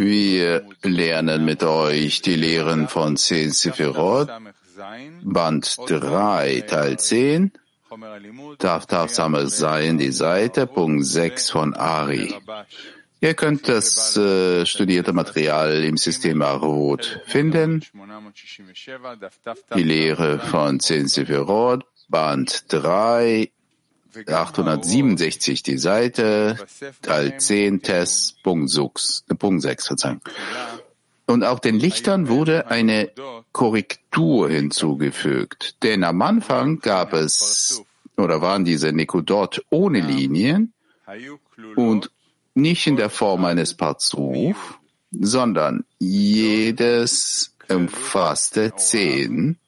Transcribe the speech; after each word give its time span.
Wir 0.00 0.62
lernen 0.82 1.44
mit 1.44 1.62
euch 1.62 2.22
die 2.22 2.36
Lehren 2.36 2.88
von 2.88 3.16
10 3.16 3.50
Sefirot, 3.50 4.28
Band 5.22 5.76
3, 5.86 6.64
Teil 6.66 6.98
10, 6.98 7.52
darf 8.58 8.86
darf 8.86 9.10
sein, 9.10 9.98
die 9.98 10.12
Seite, 10.12 10.66
Punkt 10.66 11.04
6 11.04 11.50
von 11.50 11.74
Ari. 11.74 12.34
Ihr 13.20 13.34
könnt 13.34 13.68
das 13.68 14.16
äh, 14.16 14.64
studierte 14.64 15.12
Material 15.12 15.82
im 15.82 15.96
System 15.96 16.40
Arut 16.40 17.20
finden. 17.26 17.84
Die 19.74 19.82
Lehre 19.82 20.38
von 20.38 20.78
10 20.78 21.08
Sefirot, 21.08 21.84
Band 22.08 22.72
3, 22.72 23.50
867 24.26 25.62
die 25.62 25.78
Seite, 25.78 26.56
Teil 27.02 27.38
10, 27.38 27.82
Test, 27.82 28.42
Punkt 28.42 28.70
6, 28.70 29.24
Punkt 29.38 29.62
6 29.62 29.84
sozusagen. 29.84 30.20
Und 31.26 31.44
auch 31.44 31.58
den 31.58 31.78
Lichtern 31.78 32.28
wurde 32.28 32.68
eine 32.68 33.10
Korrektur 33.52 34.48
hinzugefügt, 34.48 35.82
denn 35.82 36.02
am 36.04 36.22
Anfang 36.22 36.80
gab 36.80 37.12
es 37.12 37.82
oder 38.16 38.40
waren 38.40 38.64
diese 38.64 38.92
Nekodot 38.92 39.64
ohne 39.70 40.00
Linien 40.00 40.72
und 41.76 42.10
nicht 42.54 42.86
in 42.86 42.96
der 42.96 43.10
Form 43.10 43.44
eines 43.44 43.74
Parzuf, 43.74 44.78
sondern 45.12 45.84
jedes 45.98 47.54
umfasste 47.68 48.74
zehn 48.76 49.58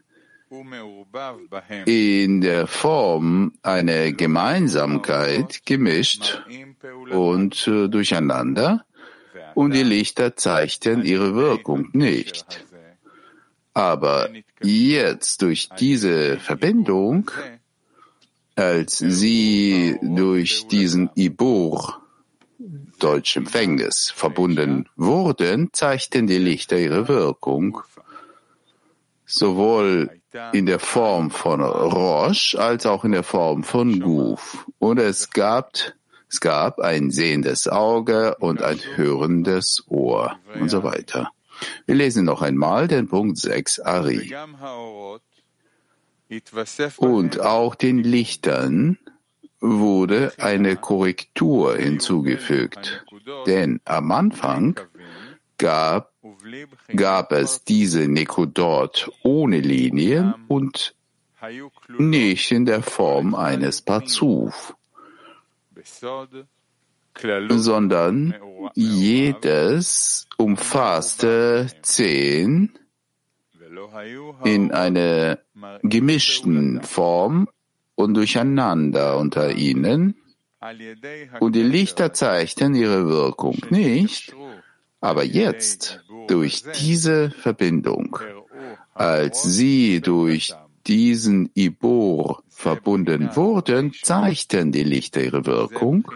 in 1.86 2.40
der 2.40 2.66
Form 2.66 3.52
einer 3.62 4.10
Gemeinsamkeit 4.12 5.64
gemischt 5.64 6.42
und 7.10 7.68
äh, 7.68 7.88
durcheinander 7.88 8.84
und 9.54 9.74
die 9.74 9.84
Lichter 9.84 10.36
zeigten 10.36 11.04
ihre 11.04 11.36
Wirkung 11.36 11.90
nicht. 11.92 12.66
Aber 13.74 14.28
jetzt 14.60 15.42
durch 15.42 15.68
diese 15.78 16.38
Verbindung, 16.38 17.30
als 18.56 18.98
sie 18.98 19.96
durch 20.02 20.66
diesen 20.66 21.10
Ibur, 21.14 22.02
Deutsch 22.98 23.36
Empfängnis, 23.36 24.10
verbunden 24.10 24.88
wurden, 24.96 25.70
zeigten 25.72 26.26
die 26.26 26.38
Lichter 26.38 26.78
ihre 26.78 27.06
Wirkung, 27.06 27.80
sowohl 29.24 30.19
in 30.52 30.66
der 30.66 30.78
Form 30.78 31.30
von 31.30 31.60
Rosh 31.60 32.54
als 32.56 32.86
auch 32.86 33.04
in 33.04 33.12
der 33.12 33.22
Form 33.22 33.64
von 33.64 34.00
Guf. 34.00 34.66
Und 34.78 34.98
es 34.98 35.30
gab, 35.30 35.72
es 36.28 36.40
gab 36.40 36.78
ein 36.80 37.10
sehendes 37.10 37.68
Auge 37.68 38.36
und 38.36 38.62
ein 38.62 38.80
hörendes 38.94 39.84
Ohr 39.88 40.36
und 40.58 40.68
so 40.68 40.82
weiter. 40.82 41.30
Wir 41.86 41.94
lesen 41.94 42.24
noch 42.24 42.42
einmal 42.42 42.88
den 42.88 43.08
Punkt 43.08 43.38
6 43.38 43.80
Ari. 43.80 44.34
Und 46.96 47.40
auch 47.40 47.74
den 47.74 47.98
Lichtern 47.98 48.98
wurde 49.60 50.32
eine 50.38 50.76
Korrektur 50.76 51.76
hinzugefügt. 51.76 53.04
Denn 53.46 53.80
am 53.84 54.10
Anfang 54.12 54.80
gab, 55.60 56.14
gab 56.96 57.32
es 57.32 57.62
diese 57.64 58.08
Nekodot 58.08 59.10
ohne 59.22 59.60
Linien 59.60 60.34
und 60.48 60.94
nicht 61.98 62.50
in 62.50 62.64
der 62.64 62.82
Form 62.82 63.34
eines 63.34 63.82
Pazuf, 63.82 64.74
sondern 67.50 68.34
jedes 68.74 70.26
umfasste 70.38 71.68
zehn 71.82 72.78
in 74.44 74.72
einer 74.72 75.38
gemischten 75.82 76.82
Form 76.82 77.48
und 77.96 78.14
durcheinander 78.14 79.18
unter 79.18 79.52
ihnen, 79.52 80.14
und 81.40 81.54
die 81.54 81.62
Lichter 81.62 82.12
zeigten 82.12 82.74
ihre 82.74 83.08
Wirkung 83.08 83.56
nicht, 83.70 84.34
aber 85.00 85.24
jetzt, 85.24 86.00
durch 86.28 86.62
diese 86.78 87.30
Verbindung, 87.30 88.18
als 88.94 89.42
sie 89.42 90.00
durch 90.00 90.54
diesen 90.86 91.50
Ibor 91.54 92.42
verbunden 92.48 93.34
wurden, 93.34 93.92
zeigten 94.02 94.72
die 94.72 94.84
Lichter 94.84 95.22
ihre 95.22 95.46
Wirkung, 95.46 96.10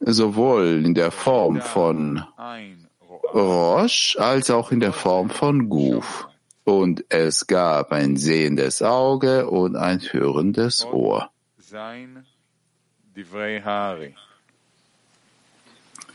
sowohl 0.00 0.84
in 0.84 0.94
der 0.94 1.10
Form 1.10 1.60
von 1.60 2.24
Rosh 3.34 4.16
als 4.18 4.50
auch 4.50 4.72
in 4.72 4.80
der 4.80 4.92
Form 4.92 5.30
von 5.30 5.68
Guf. 5.68 6.28
Und 6.64 7.04
es 7.08 7.46
gab 7.46 7.90
ein 7.90 8.16
sehendes 8.16 8.82
Auge 8.82 9.48
und 9.48 9.74
ein 9.74 10.00
hörendes 10.00 10.84
Ohr. 10.84 11.30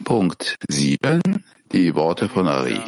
Punkt 0.08 0.56
7. 0.70 1.44
Die 1.74 1.94
Worte 1.94 2.30
von 2.30 2.48
Ari. 2.48 2.80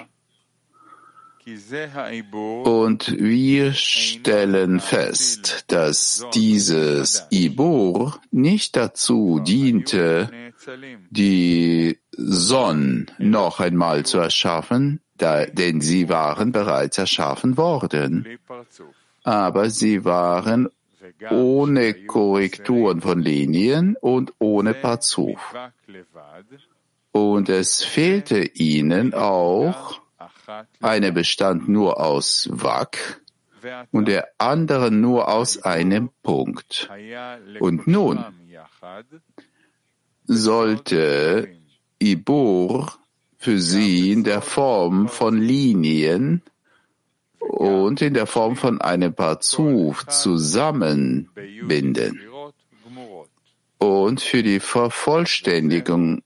Und 2.64 3.14
wir 3.20 3.74
stellen 3.74 4.80
fest, 4.80 5.66
dass 5.68 6.26
dieses 6.34 7.28
Ibur 7.30 8.22
nicht 8.32 8.78
dazu 8.78 9.42
diente, 9.46 10.30
die 11.10 12.00
Sonne 12.16 13.08
noch 13.18 13.60
einmal 13.60 14.06
zu 14.06 14.20
erschaffen, 14.20 15.02
da, 15.18 15.46
denn 15.46 15.82
sie 15.82 16.08
waren 16.08 16.54
bereits 16.54 17.00
erschaffen 17.00 17.58
worden. 17.58 18.40
Aber 19.24 19.70
sie 19.70 20.06
waren 20.06 20.70
ohne 21.30 21.96
Korrekturen 22.06 23.02
von 23.02 23.20
Linien 23.20 23.98
und 24.00 24.32
ohne 24.40 24.74
Pazuf. 24.74 25.54
Und 27.12 27.50
es 27.50 27.84
fehlte 27.84 28.44
ihnen 28.44 29.14
auch, 29.14 30.02
eine 30.82 31.12
bestand 31.12 31.70
nur 31.70 32.00
aus 32.00 32.50
Wak 32.52 33.22
und 33.92 34.08
der 34.08 34.30
andere 34.38 34.92
nur 34.92 35.30
aus 35.30 35.64
einem 35.64 36.10
Punkt. 36.24 36.90
Und 37.60 37.88
nun 37.88 38.24
sollte 40.26 41.50
Ibur 42.00 42.94
für 43.38 43.60
sie 43.60 44.12
in 44.12 44.24
der 44.24 44.42
Form 44.42 45.08
von 45.08 45.42
Linien 45.42 46.42
und 47.40 48.02
in 48.02 48.14
der 48.14 48.28
Form 48.28 48.56
von 48.56 48.80
einem 48.82 49.14
Parzuf 49.14 50.06
zusammenbinden. 50.08 52.22
Und 53.78 54.22
für 54.22 54.44
die 54.44 54.60
Vervollständigung 54.60 56.22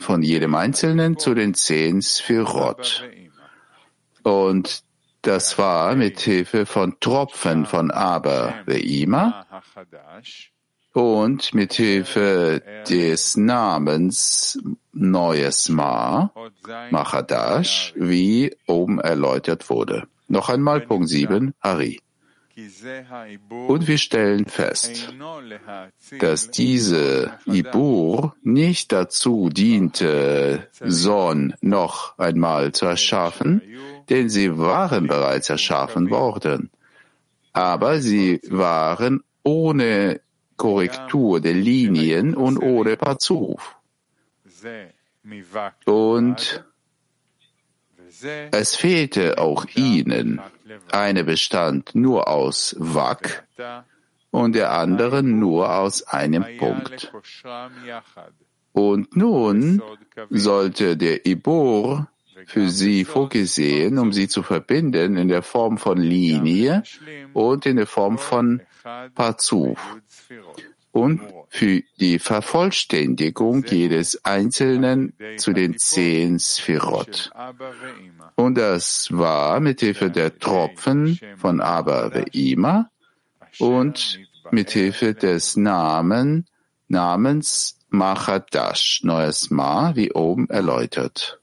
von 0.00 0.22
jedem 0.22 0.54
Einzelnen 0.54 1.18
zu 1.18 1.34
den 1.34 1.54
zehn 1.54 2.02
Sphirot. 2.02 3.04
Und 4.22 4.82
das 5.22 5.58
war 5.58 5.94
mit 5.94 6.20
Hilfe 6.20 6.66
von 6.66 6.98
Tropfen 7.00 7.66
von 7.66 7.90
Aber 7.90 8.54
Ve'ima 8.66 9.44
und 10.92 11.54
mit 11.54 11.74
Hilfe 11.74 12.62
des 12.88 13.36
Namens 13.36 14.58
Neues 14.92 15.68
Ma, 15.68 16.30
Machadash, 16.90 17.92
wie 17.96 18.54
oben 18.66 19.00
erläutert 19.00 19.68
wurde. 19.70 20.06
Noch 20.28 20.48
einmal 20.48 20.80
Punkt 20.80 21.08
7, 21.08 21.52
Hari. 21.60 22.00
Und 23.66 23.88
wir 23.88 23.98
stellen 23.98 24.46
fest, 24.46 25.12
dass 26.20 26.50
diese 26.50 27.38
Ibur 27.46 28.36
nicht 28.42 28.92
dazu 28.92 29.48
diente, 29.48 30.68
Son 30.80 31.54
noch 31.60 32.16
einmal 32.18 32.72
zu 32.72 32.86
erschaffen, 32.86 33.60
denn 34.08 34.28
sie 34.28 34.56
waren 34.56 35.08
bereits 35.08 35.50
erschaffen 35.50 36.10
worden. 36.10 36.70
Aber 37.52 38.00
sie 38.00 38.40
waren 38.48 39.24
ohne 39.42 40.20
Korrektur 40.56 41.40
der 41.40 41.54
Linien 41.54 42.36
und 42.36 42.58
ohne 42.58 42.96
Pazuf. 42.96 43.76
Und 45.84 46.64
es 48.52 48.76
fehlte 48.76 49.38
auch 49.38 49.66
ihnen. 49.74 50.40
Eine 50.90 51.24
bestand 51.24 51.94
nur 51.94 52.28
aus 52.28 52.74
Wak 52.78 53.46
und 54.30 54.54
der 54.54 54.72
andere 54.72 55.22
nur 55.22 55.74
aus 55.74 56.02
einem 56.02 56.44
Punkt. 56.58 57.12
Und 58.72 59.16
nun 59.16 59.82
sollte 60.30 60.96
der 60.96 61.26
Ibor 61.26 62.08
für 62.46 62.68
sie 62.68 63.04
vorgesehen, 63.04 63.98
um 63.98 64.12
sie 64.12 64.28
zu 64.28 64.42
verbinden 64.42 65.16
in 65.16 65.28
der 65.28 65.42
Form 65.42 65.78
von 65.78 65.98
Linie 65.98 66.82
und 67.32 67.66
in 67.66 67.76
der 67.76 67.86
Form 67.86 68.18
von 68.18 68.60
Pazuf 69.14 69.78
und 70.92 71.20
für 71.54 71.82
die 72.00 72.18
Vervollständigung 72.18 73.64
jedes 73.64 74.24
Einzelnen 74.24 75.14
zu 75.36 75.52
den 75.52 75.78
zehn 75.78 76.40
Sphirot. 76.40 77.30
Und 78.34 78.58
das 78.58 79.06
war 79.12 79.60
mit 79.60 79.78
Hilfe 79.78 80.10
der 80.10 80.36
Tropfen 80.36 81.16
von 81.36 81.60
Abba 81.60 82.08
Ve'ima 82.08 82.86
und 83.60 84.18
mit 84.50 84.72
Hilfe 84.72 85.14
des 85.14 85.56
Namen, 85.56 86.48
Namens 86.88 87.78
Machadash, 87.88 89.04
neues 89.04 89.48
Ma, 89.50 89.94
wie 89.94 90.10
oben 90.10 90.50
erläutert. 90.50 91.38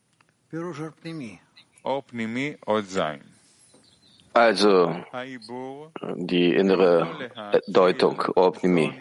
Also 4.33 4.95
die 6.15 6.53
innere 6.53 7.07
Deutung, 7.67 8.21
Opnimi. 8.35 8.93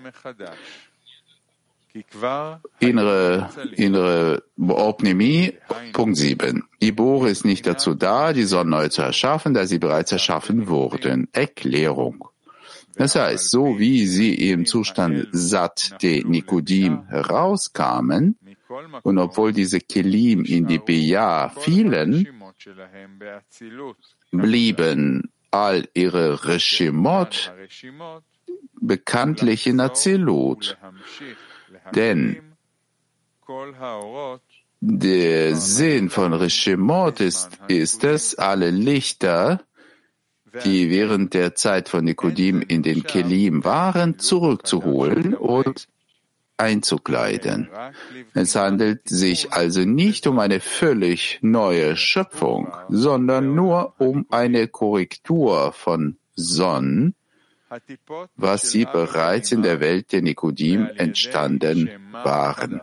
Innere, 2.78 3.50
innere 3.76 4.42
Opnimi, 4.58 5.54
Punkt 5.92 6.16
7. 6.16 6.64
Ibor 6.78 7.28
ist 7.28 7.44
nicht 7.44 7.66
dazu 7.66 7.94
da, 7.94 8.32
die 8.32 8.44
Sonne 8.44 8.70
neu 8.70 8.88
zu 8.88 9.02
erschaffen, 9.02 9.54
da 9.54 9.66
sie 9.66 9.78
bereits 9.78 10.12
erschaffen 10.12 10.68
wurden. 10.68 11.28
Erklärung. 11.32 12.28
Das 12.96 13.14
heißt, 13.14 13.50
so 13.50 13.78
wie 13.78 14.06
sie 14.06 14.50
im 14.50 14.66
Zustand 14.66 15.28
Sat 15.32 16.02
de 16.02 16.24
Nikodim 16.24 17.06
herauskamen, 17.08 18.36
und 19.02 19.18
obwohl 19.18 19.52
diese 19.52 19.80
Kelim 19.80 20.44
in 20.44 20.66
die 20.66 20.78
Beja 20.78 21.48
fielen, 21.48 22.28
blieben 24.30 25.32
all 25.50 25.88
ihre 25.94 26.44
Reshimot 26.44 27.52
bekanntlich 28.80 29.66
in 29.66 29.80
Azilut. 29.80 30.76
Denn 31.94 32.36
der 34.80 35.56
Sinn 35.56 36.08
von 36.10 36.32
Reshimot 36.32 37.20
ist, 37.20 37.50
ist 37.68 38.04
es, 38.04 38.34
alle 38.36 38.70
Lichter, 38.70 39.60
die 40.64 40.90
während 40.90 41.34
der 41.34 41.54
Zeit 41.54 41.88
von 41.88 42.04
Nikodim 42.04 42.62
in 42.66 42.82
den 42.82 43.02
Kelim 43.02 43.64
waren, 43.64 44.18
zurückzuholen 44.18 45.34
und 45.34 45.86
einzukleiden. 46.56 47.68
Es 48.34 48.54
handelt 48.54 49.08
sich 49.08 49.52
also 49.52 49.80
nicht 49.80 50.26
um 50.26 50.38
eine 50.38 50.60
völlig 50.60 51.38
neue 51.42 51.96
Schöpfung, 51.96 52.72
sondern 52.88 53.54
nur 53.54 53.94
um 53.98 54.26
eine 54.30 54.68
Korrektur 54.68 55.72
von 55.72 56.16
Son, 56.34 57.14
was 58.36 58.70
sie 58.70 58.84
bereits 58.84 59.52
in 59.52 59.62
der 59.62 59.80
Welt 59.80 60.12
der 60.12 60.22
Nikodim 60.22 60.88
entstanden 60.96 61.90
waren. 62.12 62.80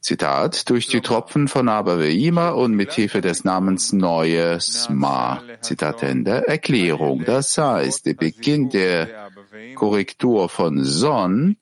Zitat, 0.00 0.70
durch 0.70 0.86
die 0.86 1.00
Tropfen 1.00 1.48
von 1.48 1.68
Abaveima 1.68 2.50
und 2.50 2.74
mit 2.74 2.92
Hilfe 2.92 3.20
des 3.20 3.42
Namens 3.42 3.92
Neues 3.92 4.88
Ma. 4.88 5.42
Zitat 5.60 6.04
Ende. 6.04 6.46
Erklärung. 6.46 7.24
Das 7.24 7.58
heißt, 7.58 8.06
der 8.06 8.14
Beginn 8.14 8.70
der 8.70 9.30
Korrektur 9.74 10.48
von 10.48 10.84
Son 10.84 11.56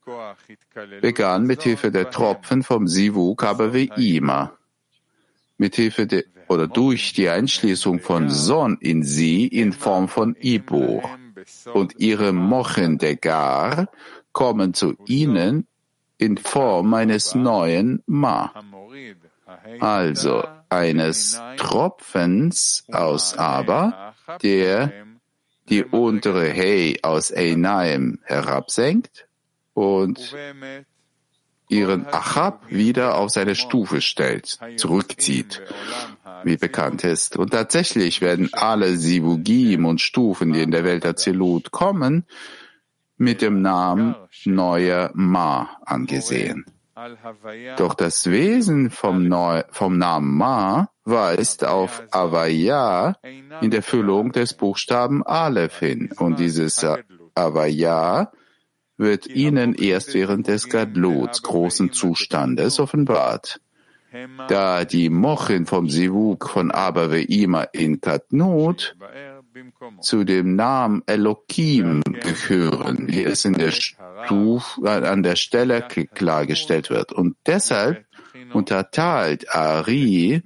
begann 1.01 1.47
mit 1.47 1.63
Hilfe 1.63 1.91
der 1.91 2.11
Tropfen 2.11 2.63
vom 2.63 2.87
Sivuk 2.87 3.45
Abaveima. 3.45 4.53
Mit 5.57 5.77
Hilfe 5.77 6.07
der 6.07 6.25
oder 6.47 6.69
durch 6.69 7.15
die 7.15 7.31
Einschließung 7.31 8.01
von 8.01 8.29
Son 8.29 8.77
in 8.79 9.03
sie 9.03 9.47
in 9.47 9.73
Form 9.73 10.09
von 10.09 10.37
Ibor. 10.39 11.03
Und 11.73 11.95
ihre 11.99 12.33
Mochen 12.33 12.99
der 12.99 13.17
Gar 13.17 13.89
kommen 14.33 14.75
zu 14.75 14.97
ihnen 15.07 15.67
in 16.19 16.37
Form 16.37 16.95
eines 16.95 17.35
neuen 17.35 18.03
Ma, 18.07 18.53
also 19.81 20.45
eines 20.69 21.41
Tropfens 21.57 22.85
aus 22.91 23.37
Aber, 23.37 24.15
der 24.43 24.93
die 25.69 25.85
untere 25.85 26.49
Hey 26.49 26.99
aus 27.03 27.33
Einaim 27.33 28.21
herabsenkt 28.25 29.27
und 29.73 30.35
ihren 31.75 32.07
Achab 32.07 32.71
wieder 32.71 33.17
auf 33.17 33.31
seine 33.31 33.55
Stufe 33.55 34.01
stellt, 34.01 34.59
zurückzieht, 34.77 35.63
wie 36.45 36.57
bekannt 36.57 37.05
ist. 37.05 37.37
Und 37.37 37.51
tatsächlich 37.51 38.21
werden 38.21 38.51
alle 38.53 38.97
Sivugim 38.97 39.85
und 39.85 40.01
Stufen, 40.01 40.53
die 40.53 40.63
in 40.63 40.71
der 40.71 40.85
Welt 40.85 41.05
der 41.05 41.17
Zelut 41.17 41.71
kommen, 41.71 42.25
mit 43.17 43.43
dem 43.43 43.63
Namen 43.63 44.15
Neuer 44.45 45.11
Ma 45.15 45.71
angesehen. 45.85 46.67
Doch 47.77 47.95
das 47.95 48.31
Wesen 48.31 48.91
vom, 48.91 49.27
Neu 49.27 49.63
vom 49.71 49.99
Namen 49.99 50.37
Ma 50.37 50.91
weist 51.05 51.65
auf 51.65 52.03
Avaya 52.11 53.17
in 53.61 53.71
der 53.71 53.83
Füllung 53.83 54.33
des 54.33 54.55
Buchstaben 54.55 55.25
Aleph 55.25 55.79
hin. 55.81 56.11
Und 56.17 56.39
dieses 56.39 56.87
Avaya 57.35 58.31
wird 58.97 59.27
ihnen 59.27 59.75
erst 59.75 60.15
während 60.15 60.49
des 60.49 60.69
Gadluts 60.69 61.43
großen 61.43 61.93
Zustandes 61.93 62.79
offenbart. 62.79 63.61
Da 64.49 64.85
die 64.85 65.11
Mochin 65.11 65.67
vom 65.67 65.89
Sivuk 65.89 66.49
von 66.49 66.71
Abba 66.71 67.07
Ve'ima 67.07 67.67
in 67.73 68.01
Katnut 68.01 68.97
zu 70.01 70.23
dem 70.23 70.55
Namen 70.55 71.03
Elohim 71.07 72.03
gehören, 72.05 73.09
wie 73.09 73.25
es 73.25 73.45
in 73.45 73.55
der 73.55 73.73
Stufe, 73.73 74.83
äh, 74.85 75.07
an 75.07 75.25
der 75.25 75.35
Stelle 75.35 75.83
klargestellt 75.83 76.91
wird. 76.91 77.13
Und 77.13 77.37
deshalb 77.47 78.07
unterteilt 78.53 79.53
Ari 79.53 80.43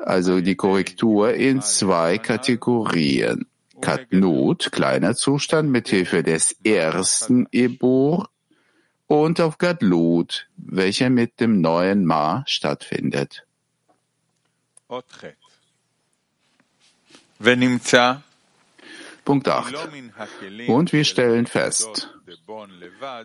also 0.00 0.40
die 0.40 0.56
Korrektur 0.56 1.34
in 1.34 1.60
zwei 1.60 2.18
Kategorien. 2.18 3.46
Katnut, 3.80 4.72
kleiner 4.72 5.14
Zustand 5.14 5.70
mit 5.70 5.88
Hilfe 5.88 6.22
des 6.22 6.56
ersten 6.64 7.46
Ebor 7.52 8.28
und 9.06 9.40
auf 9.40 9.58
Gadlut, 9.58 10.48
welcher 10.56 11.10
mit 11.10 11.40
dem 11.40 11.60
neuen 11.60 12.04
Ma 12.04 12.44
stattfindet. 12.46 13.44
Punkt 19.24 19.48
8. 19.48 19.74
Und 20.68 20.92
wir 20.92 21.04
stellen 21.04 21.46
fest, 21.46 22.14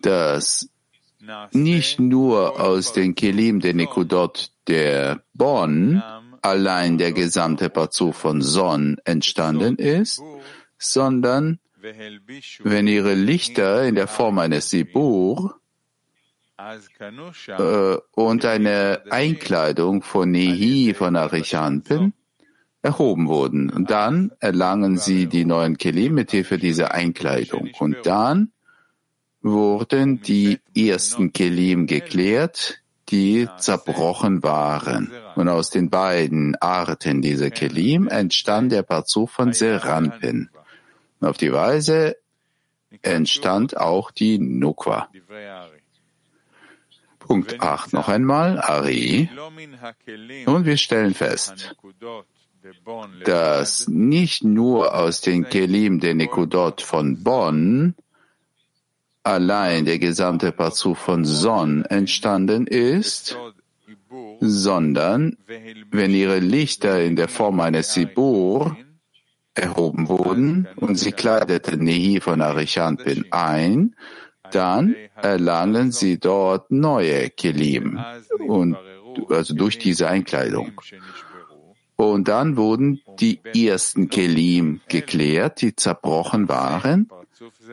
dass 0.02 0.70
nicht 1.52 2.00
nur 2.00 2.60
aus 2.60 2.94
den 2.94 3.16
Kelim 3.16 3.60
der 3.60 3.74
Nikodot 3.74 4.52
der 4.68 5.24
Bonn 5.34 6.02
allein 6.46 6.98
der 6.98 7.12
gesamte 7.12 7.70
Pazuf 7.70 8.16
von 8.16 8.42
Son 8.42 8.98
entstanden 9.04 9.76
ist, 9.78 10.22
sondern 10.78 11.60
wenn 12.64 12.88
ihre 12.88 13.14
Lichter 13.14 13.84
in 13.84 13.96
der 13.96 14.08
Form 14.08 14.40
eines 14.40 14.70
Sibur 14.70 15.60
äh, 16.58 17.98
und 18.12 18.46
eine 18.46 19.04
Einkleidung 19.10 20.02
von 20.02 20.32
Nehi 20.32 20.94
von 20.94 21.16
Arichanpin 21.16 22.14
erhoben 22.82 23.28
wurden. 23.28 23.70
Und 23.70 23.90
dann 23.90 24.32
erlangen 24.40 24.98
sie 24.98 25.28
die 25.28 25.46
neuen 25.46 25.78
Kelim 25.78 26.14
mit 26.14 26.32
Hilfe 26.32 26.58
dieser 26.58 26.94
Einkleidung. 26.94 27.72
Und 27.80 27.98
dann 28.06 28.52
wurden 29.42 30.22
die 30.22 30.60
ersten 30.76 31.34
Kelim 31.34 31.88
geklärt, 31.88 32.82
die 33.10 33.48
zerbrochen 33.58 34.44
waren. 34.44 35.12
Und 35.36 35.50
aus 35.50 35.70
den 35.70 35.90
beiden 35.90 36.56
Arten 36.56 37.22
dieser 37.22 37.50
Kelim 37.50 38.08
entstand 38.08 38.72
der 38.72 38.84
Parzuf 38.84 39.32
von 39.32 39.54
Seranpin. 39.54 40.50
Und 41.20 41.28
auf 41.28 41.38
die 41.38 41.54
Weise 41.54 42.18
entstand 43.02 43.78
auch 43.78 44.12
die 44.12 44.40
Nukwa. 44.40 45.10
Punkt 47.20 47.60
8 47.60 47.94
noch 47.94 48.08
einmal, 48.08 48.60
Ari. 48.60 49.30
Und 50.46 50.66
wir 50.66 50.78
stellen 50.78 51.14
fest, 51.14 51.76
dass 53.24 53.88
nicht 53.88 54.44
nur 54.44 54.96
aus 54.96 55.22
den 55.22 55.50
Kelim 55.50 56.00
der 56.00 56.14
Nikudot 56.14 56.82
von 56.82 57.24
Bonn 57.24 57.96
allein 59.26 59.86
der 59.86 60.00
gesamte 60.00 60.52
Pazuf 60.52 61.00
von 61.00 61.26
Son 61.26 61.84
entstanden 61.86 62.68
ist, 62.68 63.38
sondern 64.40 65.38
wenn 65.92 66.12
ihre 66.12 66.40
Lichter 66.40 67.04
in 67.04 67.16
der 67.16 67.28
Form 67.28 67.60
eines 67.60 67.94
Sibur 67.94 68.78
erhoben 69.56 70.10
wurden 70.10 70.68
und 70.76 70.98
sie 70.98 71.12
kleideten 71.12 71.84
Nehi 71.84 72.20
von 72.22 72.42
Arichanpin 72.42 73.26
ein, 73.32 73.96
dann 74.52 74.96
erlangen 75.16 75.92
sie 75.92 76.20
dort 76.20 76.70
neue 76.72 77.30
Kelim 77.32 78.00
und 78.48 78.78
also 79.30 79.56
durch 79.56 79.80
diese 79.80 80.08
Einkleidung. 80.08 80.74
Und 81.96 82.28
dann 82.28 82.58
wurden 82.58 83.02
die 83.20 83.40
ersten 83.56 84.10
Kelim 84.10 84.82
geklärt, 84.88 85.62
die 85.62 85.76
zerbrochen 85.76 86.48
waren. 86.50 87.10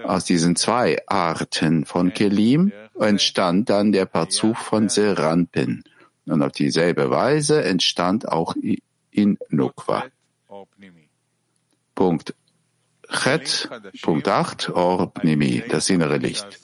Aus 0.05 0.25
diesen 0.25 0.57
zwei 0.57 0.99
Arten 1.07 1.85
von 1.85 2.13
Kelim 2.13 2.73
entstand 2.99 3.71
dann 3.71 3.93
der 3.93 4.07
Parzuf 4.07 4.59
von 4.59 4.89
Seranpin. 4.89 5.85
Und 6.27 6.43
auf 6.43 6.53
dieselbe 6.53 7.11
Weise 7.11 7.63
entstand 7.65 8.29
auch 8.29 8.55
in 9.11 9.39
Nukwa. 9.51 10.05
Punkt 11.95 12.35
Chet, 13.13 13.69
Punkt 14.01 14.27
8, 14.27 14.71
Orpnimi, 14.71 15.63
das 15.69 15.91
innere 15.91 16.17
Licht. 16.17 16.61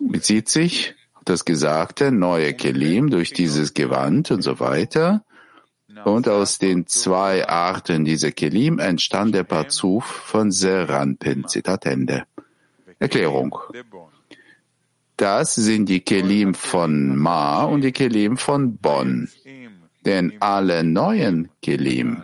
Bezieht 0.00 0.48
sich 0.48 0.94
das 1.24 1.44
Gesagte, 1.44 2.12
neue 2.12 2.54
Kelim 2.54 3.10
durch 3.10 3.32
dieses 3.32 3.74
Gewand 3.74 4.30
und 4.30 4.42
so 4.42 4.58
weiter. 4.58 5.25
Und 6.06 6.28
aus 6.28 6.58
den 6.58 6.86
zwei 6.86 7.48
Arten 7.48 8.04
dieser 8.04 8.30
Kelim 8.30 8.78
entstand 8.78 9.34
der 9.34 9.42
Parzuf 9.42 10.04
von 10.04 10.52
Seranpin. 10.52 11.48
Zitat 11.48 11.84
Ende. 11.84 12.26
Erklärung. 13.00 13.58
Das 15.16 15.56
sind 15.56 15.88
die 15.88 16.02
Kelim 16.02 16.54
von 16.54 17.16
Ma 17.16 17.64
und 17.64 17.80
die 17.80 17.90
Kelim 17.90 18.36
von 18.36 18.76
Bonn. 18.76 19.28
Denn 20.04 20.34
alle 20.38 20.84
neuen 20.84 21.48
Kelim, 21.60 22.22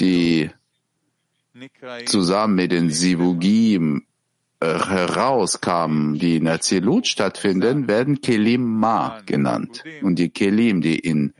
die 0.00 0.50
zusammen 2.06 2.56
mit 2.56 2.72
den 2.72 2.90
Sivugim 2.90 4.06
herauskamen, 4.62 6.18
die 6.18 6.36
in 6.36 6.48
Azilut 6.48 7.06
stattfinden, 7.06 7.88
werden 7.88 8.20
Kelim 8.20 8.62
Ma 8.62 9.20
genannt. 9.26 9.82
Und 10.02 10.18
die 10.18 10.30
Kelim, 10.30 10.80
die 10.80 10.98
in 10.98 11.34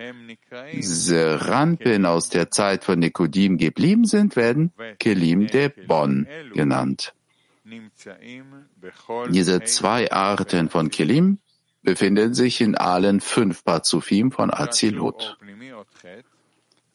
Seranpin 0.80 2.06
aus 2.06 2.28
der 2.28 2.50
Zeit 2.50 2.84
von 2.84 2.98
Nikodim 2.98 3.58
geblieben 3.58 4.04
sind, 4.04 4.36
werden 4.36 4.72
Kelim 4.98 5.46
de 5.46 5.70
Bonn 5.86 6.26
genannt. 6.54 7.14
Diese 9.30 9.62
zwei 9.62 10.10
Arten 10.10 10.68
von 10.68 10.90
Kelim 10.90 11.38
befinden 11.82 12.34
sich 12.34 12.60
in 12.60 12.76
allen 12.76 13.20
fünf 13.20 13.64
Pazufim 13.64 14.32
von 14.32 14.52
Azilut. 14.52 15.38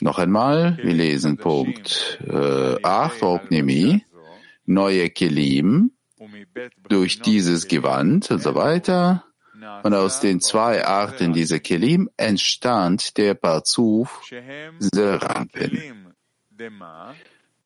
Noch 0.02 0.20
einmal, 0.20 0.78
wir 0.78 0.94
lesen 0.94 1.38
Punkt 1.38 2.20
äh, 2.28 2.82
8, 2.84 3.24
Opnimi, 3.24 4.06
neue 4.66 5.10
Kelim, 5.10 5.92
durch 6.90 7.22
dieses 7.22 7.68
Gewand 7.68 8.32
und 8.32 8.42
so 8.42 8.56
weiter. 8.56 9.24
Und 9.84 9.94
aus 9.94 10.20
den 10.20 10.40
zwei 10.40 10.86
Arten 10.86 11.34
dieser 11.34 11.60
Kelim 11.60 12.10
entstand 12.16 13.18
der 13.18 13.34
Parzuf 13.34 14.22
Serampin. 14.80 16.14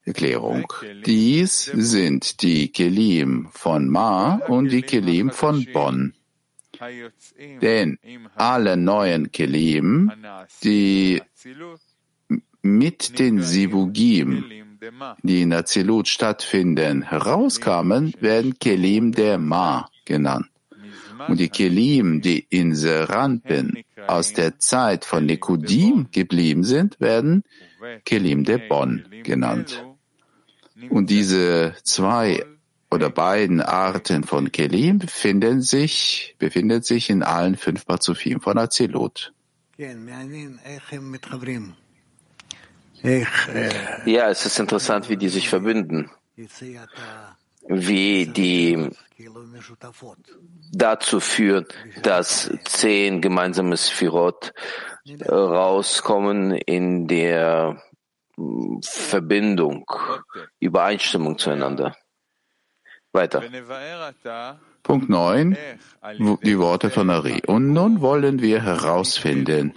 Erklärung. 0.03 0.71
Dies 1.05 1.65
sind 1.65 2.41
die 2.41 2.71
Kelim 2.71 3.49
von 3.51 3.87
Ma 3.87 4.35
und 4.47 4.69
die 4.69 4.81
Kelim 4.81 5.31
von 5.31 5.65
Bonn. 5.71 6.13
Denn 7.61 7.99
alle 8.35 8.77
neuen 8.77 9.31
Kelim, 9.31 10.11
die 10.63 11.21
mit 12.63 13.19
den 13.19 13.41
Sivugim, 13.41 14.45
die 15.21 15.41
in 15.41 15.53
Azilut 15.53 16.07
stattfinden, 16.07 17.03
herauskamen, 17.03 18.13
werden 18.19 18.57
Kelim 18.57 19.11
der 19.11 19.37
Ma 19.37 19.89
genannt. 20.05 20.47
Und 21.27 21.39
die 21.39 21.49
Kelim, 21.49 22.21
die 22.21 22.39
in 22.49 22.73
Seranpin 22.73 23.83
aus 24.07 24.33
der 24.33 24.57
Zeit 24.57 25.05
von 25.05 25.25
Nikodim 25.25 26.07
geblieben 26.11 26.63
sind, 26.63 26.99
werden 26.99 27.43
Kelim 28.05 28.43
der 28.43 28.57
Bonn 28.57 29.05
genannt. 29.23 29.85
Und 30.89 31.11
diese 31.11 31.75
zwei 31.83 32.43
oder 32.89 33.09
beiden 33.11 33.61
Arten 33.61 34.23
von 34.23 34.51
Kelim 34.51 34.97
befinden 34.97 35.61
sich, 35.61 36.35
befinden 36.39 36.81
sich 36.81 37.09
in 37.09 37.21
allen 37.21 37.55
fünf 37.55 37.85
Bazufim 37.85 38.41
von 38.41 38.57
Azilut. 38.57 39.31
Ja, 43.03 44.29
es 44.29 44.45
ist 44.45 44.59
interessant, 44.59 45.09
wie 45.09 45.17
die 45.17 45.29
sich 45.29 45.49
verbinden, 45.49 46.11
wie 47.67 48.25
die 48.27 48.89
dazu 50.71 51.19
führt, 51.19 51.75
dass 52.03 52.51
zehn 52.65 53.21
gemeinsame 53.21 53.77
Sphirot 53.77 54.53
rauskommen 55.27 56.51
in 56.51 57.07
der 57.07 57.81
Verbindung, 58.81 59.85
Übereinstimmung 60.59 61.37
zueinander. 61.37 61.95
Weiter. 63.11 63.43
Punkt 64.83 65.09
9, 65.09 65.57
die 66.43 66.57
Worte 66.57 66.89
von 66.89 67.09
Ari. 67.09 67.41
Und 67.47 67.73
nun 67.73 68.01
wollen 68.01 68.41
wir 68.41 68.63
herausfinden, 68.63 69.73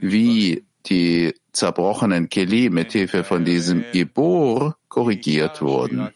wie 0.00 0.64
die 0.86 1.34
zerbrochenen 1.52 2.28
Kelim 2.28 2.74
mit 2.74 2.92
Hilfe 2.92 3.24
von 3.24 3.44
diesem 3.44 3.84
Ibor 3.92 4.76
korrigiert 4.88 5.62
wurden. 5.62 6.10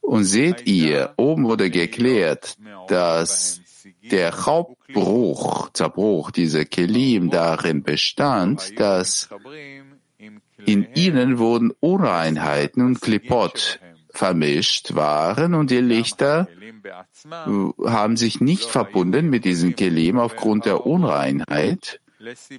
Und 0.00 0.24
seht 0.24 0.66
ihr, 0.66 1.14
oben 1.16 1.44
wurde 1.44 1.70
geklärt, 1.70 2.56
dass 2.88 3.60
der 4.10 4.46
Hauptbruch, 4.46 5.70
Zerbruch 5.70 6.30
dieser 6.30 6.64
Kelim 6.64 7.30
darin 7.30 7.82
bestand, 7.82 8.78
dass 8.78 9.28
in 10.64 10.86
ihnen 10.94 11.38
wurden 11.38 11.72
Unreinheiten 11.80 12.82
und 12.82 13.00
Klipot 13.00 13.80
vermischt 14.12 14.94
waren 14.94 15.54
und 15.54 15.70
die 15.70 15.80
Lichter 15.80 16.48
haben 17.84 18.16
sich 18.16 18.40
nicht 18.40 18.64
verbunden 18.64 19.30
mit 19.30 19.44
diesem 19.44 19.76
Kelim 19.76 20.18
aufgrund 20.18 20.66
der 20.66 20.86
Unreinheit 20.86 22.00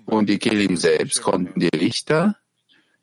und 0.06 0.30
die 0.30 0.40
Kelim 0.40 0.76
selbst 0.78 1.22
konnten 1.22 1.60
die 1.60 1.78
Lichter 1.78 2.36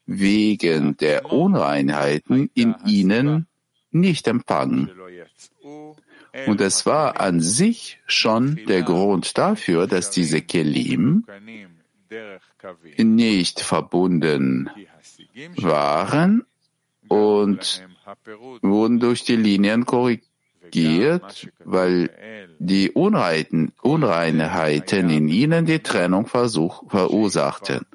wegen 0.07 0.97
der 0.97 1.33
Unreinheiten 1.33 2.51
in 2.55 2.75
ihnen 2.85 3.47
nicht 3.91 4.27
empfangen. 4.27 4.91
Und 6.47 6.61
es 6.61 6.87
war 6.87 7.21
an 7.21 7.41
sich 7.41 7.99
schon 8.07 8.61
der 8.67 8.83
Grund 8.83 9.37
dafür, 9.37 9.87
dass 9.87 10.11
diese 10.11 10.43
Kelim 10.43 11.25
nicht 12.99 13.61
verbunden 13.61 14.71
waren 15.57 16.45
und 17.09 17.83
wurden 18.63 19.01
durch 19.01 19.25
die 19.25 19.37
Linien 19.37 19.87
korrigiert, 19.87 21.49
weil 21.65 22.11
die 22.59 22.91
Unreiten, 22.91 23.73
Unreinheiten 23.83 25.11
in 25.11 25.29
ihnen 25.29 25.67
die 25.67 25.81
Trennung 25.81 26.27
versuch, 26.27 26.89
verursachten. 26.89 27.87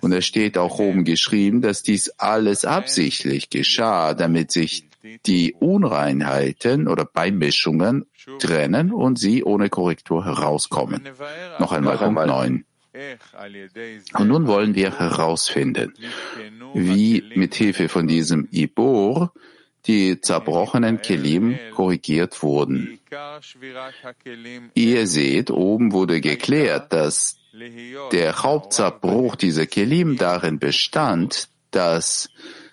Und 0.00 0.12
es 0.12 0.26
steht 0.26 0.58
auch 0.58 0.78
oben 0.78 1.04
geschrieben, 1.04 1.62
dass 1.62 1.82
dies 1.82 2.10
alles 2.18 2.64
absichtlich 2.64 3.50
geschah, 3.50 4.14
damit 4.14 4.52
sich 4.52 4.88
die 5.24 5.54
Unreinheiten 5.54 6.88
oder 6.88 7.04
Beimischungen 7.04 8.06
trennen 8.38 8.92
und 8.92 9.18
sie 9.18 9.44
ohne 9.44 9.68
Korrektur 9.68 10.24
herauskommen. 10.24 11.02
Noch 11.58 11.72
einmal 11.72 11.98
Punkt 11.98 12.26
9. 12.26 12.64
Und 14.14 14.28
nun 14.28 14.46
wollen 14.46 14.74
wir 14.74 14.98
herausfinden, 14.98 15.92
wie 16.74 17.22
mit 17.34 17.54
Hilfe 17.54 17.88
von 17.88 18.06
diesem 18.06 18.48
Ibor 18.50 19.32
die 19.86 20.20
zerbrochenen 20.20 21.00
Kelim 21.00 21.58
korrigiert 21.74 22.42
wurden. 22.42 22.98
Ihr 24.74 25.06
seht, 25.06 25.50
oben 25.50 25.92
wurde 25.92 26.20
geklärt, 26.20 26.92
dass 26.92 27.38
der 28.12 28.42
Hauptzerbruch 28.42 29.36
dieser 29.36 29.66
Kelim 29.66 30.16
darin 30.16 30.58
bestand, 30.58 31.48
dass 31.70 32.28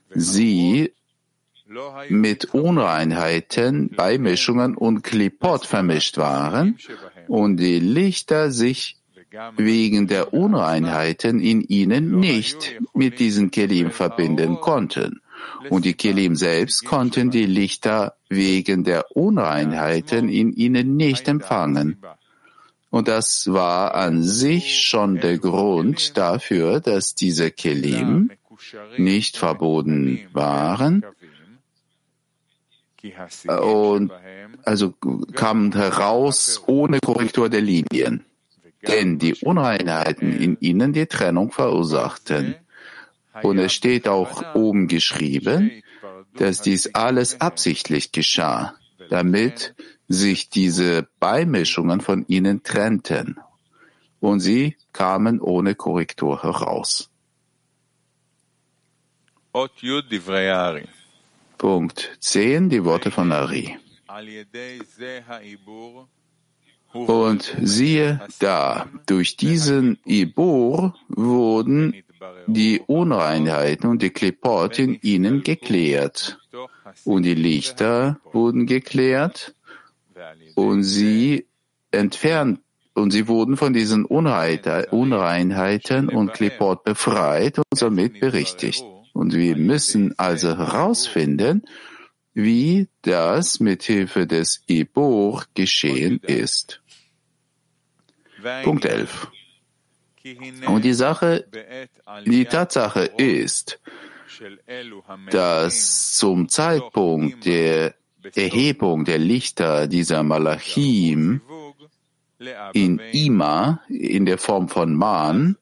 sie 0.09 0.93
mit 2.09 2.53
Unreinheiten, 2.53 3.89
Beimischungen 3.89 4.75
und 4.75 5.03
Klipot 5.03 5.65
vermischt 5.65 6.17
waren 6.17 6.77
und 7.27 7.57
die 7.57 7.79
Lichter 7.79 8.51
sich 8.51 8.97
wegen 9.57 10.07
der 10.07 10.33
Unreinheiten 10.33 11.39
in 11.39 11.61
ihnen 11.61 12.19
nicht 12.19 12.75
mit 12.93 13.19
diesen 13.19 13.49
Kelim 13.49 13.89
verbinden 13.89 14.59
konnten. 14.59 15.22
Und 15.69 15.85
die 15.85 15.93
Kelim 15.93 16.35
selbst 16.35 16.85
konnten 16.85 17.31
die 17.31 17.45
Lichter 17.45 18.15
wegen 18.29 18.83
der 18.83 19.15
Unreinheiten 19.15 20.29
in 20.29 20.53
ihnen 20.53 20.95
nicht 20.95 21.27
empfangen. 21.27 21.97
Und 22.89 23.07
das 23.07 23.51
war 23.51 23.95
an 23.95 24.21
sich 24.21 24.81
schon 24.81 25.19
der 25.19 25.37
Grund 25.39 26.17
dafür, 26.17 26.79
dass 26.79 27.15
diese 27.15 27.49
Kelim 27.49 28.31
nicht 28.97 29.37
verboten 29.37 30.27
waren 30.31 31.03
und 33.47 34.11
also 34.63 34.93
kamen 35.33 35.73
heraus 35.73 36.63
ohne 36.67 36.99
Korrektur 36.99 37.49
der 37.49 37.61
Linien 37.61 38.25
denn 38.87 39.17
die 39.17 39.35
Unreinheiten 39.35 40.33
in 40.33 40.57
ihnen 40.59 40.93
die 40.93 41.05
Trennung 41.05 41.51
verursachten. 41.51 42.55
Und 43.41 43.57
es 43.57 43.73
steht 43.73 44.07
auch 44.07 44.55
oben 44.55 44.87
geschrieben, 44.87 45.83
dass 46.35 46.61
dies 46.61 46.93
alles 46.93 47.41
absichtlich 47.41 48.11
geschah, 48.11 48.75
damit 49.09 49.75
sich 50.07 50.49
diese 50.49 51.07
Beimischungen 51.19 52.01
von 52.01 52.25
ihnen 52.27 52.63
trennten 52.63 53.39
und 54.19 54.39
sie 54.39 54.77
kamen 54.93 55.41
ohne 55.41 55.75
Korrektur 55.75 56.43
heraus. 56.43 57.09
Punkt 61.57 62.17
10, 62.19 62.69
die 62.69 62.83
Worte 62.83 63.11
von 63.11 63.31
Ari. 63.31 63.77
Und 66.93 67.55
siehe 67.61 68.21
da, 68.39 68.87
durch 69.05 69.35
diesen 69.35 69.99
Ibor 70.05 70.95
wurden 71.09 72.03
die 72.47 72.81
Unreinheiten 72.85 73.89
und 73.89 74.01
die 74.01 74.09
Klepot 74.09 74.79
in 74.79 74.97
ihnen 75.01 75.43
geklärt. 75.43 76.39
Und 77.05 77.23
die 77.23 77.35
Lichter 77.35 78.19
wurden 78.31 78.65
geklärt 78.65 79.55
und 80.55 80.83
sie 80.83 81.47
entfernt 81.91 82.59
und 82.93 83.11
sie 83.11 83.27
wurden 83.27 83.57
von 83.57 83.73
diesen 83.73 84.05
Unreinheiten 84.05 86.09
und 86.09 86.33
Klepot 86.33 86.83
befreit 86.83 87.57
und 87.57 87.65
somit 87.75 88.19
berichtigt. 88.19 88.83
Und 89.13 89.33
wir 89.33 89.55
müssen 89.55 90.17
also 90.17 90.57
herausfinden, 90.57 91.63
wie 92.33 92.87
das 93.03 93.59
mit 93.59 93.83
Hilfe 93.83 94.27
des 94.27 94.63
Ibor 94.67 95.43
geschehen 95.53 96.19
ist. 96.23 96.81
Punkt 98.63 98.85
11. 98.85 99.27
Und 100.67 100.85
die 100.85 100.93
Sache, 100.93 101.45
die 102.25 102.45
Tatsache 102.45 103.01
ist, 103.17 103.79
dass 105.31 106.15
zum 106.15 106.49
Zeitpunkt 106.49 107.45
der 107.45 107.95
Erhebung 108.35 109.05
der 109.05 109.17
Lichter 109.17 109.87
dieser 109.87 110.23
Malachim 110.23 111.41
in 112.73 112.99
Ima 113.11 113.81
in 113.87 114.25
der 114.25 114.37
Form 114.37 114.69
von 114.69 114.95
Man 114.95 115.57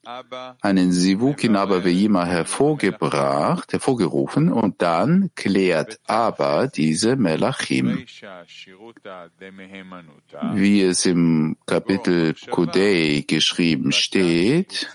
einen 0.62 0.92
Sivuk 0.92 1.44
in 1.44 1.56
Abba 1.56 1.82
hervorgebracht, 2.26 3.74
hervorgerufen 3.74 4.52
und 4.52 4.82
dann 4.82 5.32
klärt 5.36 6.00
aber 6.06 6.68
diese 6.68 7.16
Melachim. 7.16 8.06
Wie 10.54 10.82
es 10.82 11.06
im 11.06 11.58
Kapitel 11.66 12.36
Kudei 12.50 13.24
geschrieben 13.28 13.92
steht, 13.92 14.88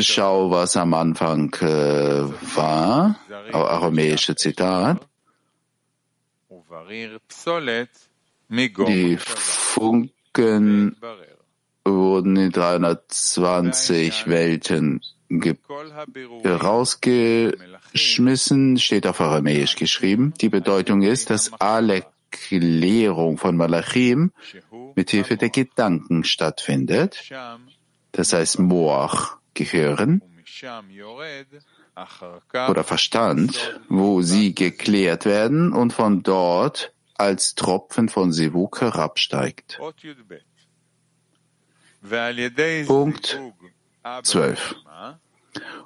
Schau, 0.00 0.50
was 0.50 0.76
am 0.76 0.92
Anfang 0.92 1.54
äh, 1.62 1.66
war, 2.56 3.16
aramäische 3.52 4.34
Zitat. 4.34 5.08
Die 8.86 9.18
Funken 9.18 10.96
wurden 11.84 12.36
in 12.36 12.50
320 12.50 14.28
Welten 14.28 15.02
rausgeschmissen, 16.44 18.78
steht 18.78 19.06
auf 19.06 19.20
Aramäisch 19.20 19.76
geschrieben. 19.76 20.34
Die 20.40 20.48
Bedeutung 20.48 21.02
ist, 21.02 21.30
dass 21.30 21.52
alle 21.60 22.04
Klärung 22.30 23.38
von 23.38 23.56
Malachim 23.56 24.32
mit 24.94 25.10
Hilfe 25.10 25.36
der 25.36 25.50
Gedanken 25.50 26.22
stattfindet. 26.24 27.30
Das 28.12 28.32
heißt, 28.32 28.60
Moach 28.60 29.36
gehören 29.54 30.22
oder 32.68 32.84
Verstand, 32.84 33.80
wo 33.88 34.22
sie 34.22 34.54
geklärt 34.54 35.24
werden 35.24 35.72
und 35.72 35.92
von 35.92 36.22
dort 36.22 36.92
als 37.16 37.54
Tropfen 37.54 38.08
von 38.08 38.32
Sivuk 38.32 38.80
herabsteigt. 38.80 39.78
Punkt 42.86 43.40
12. 44.22 44.74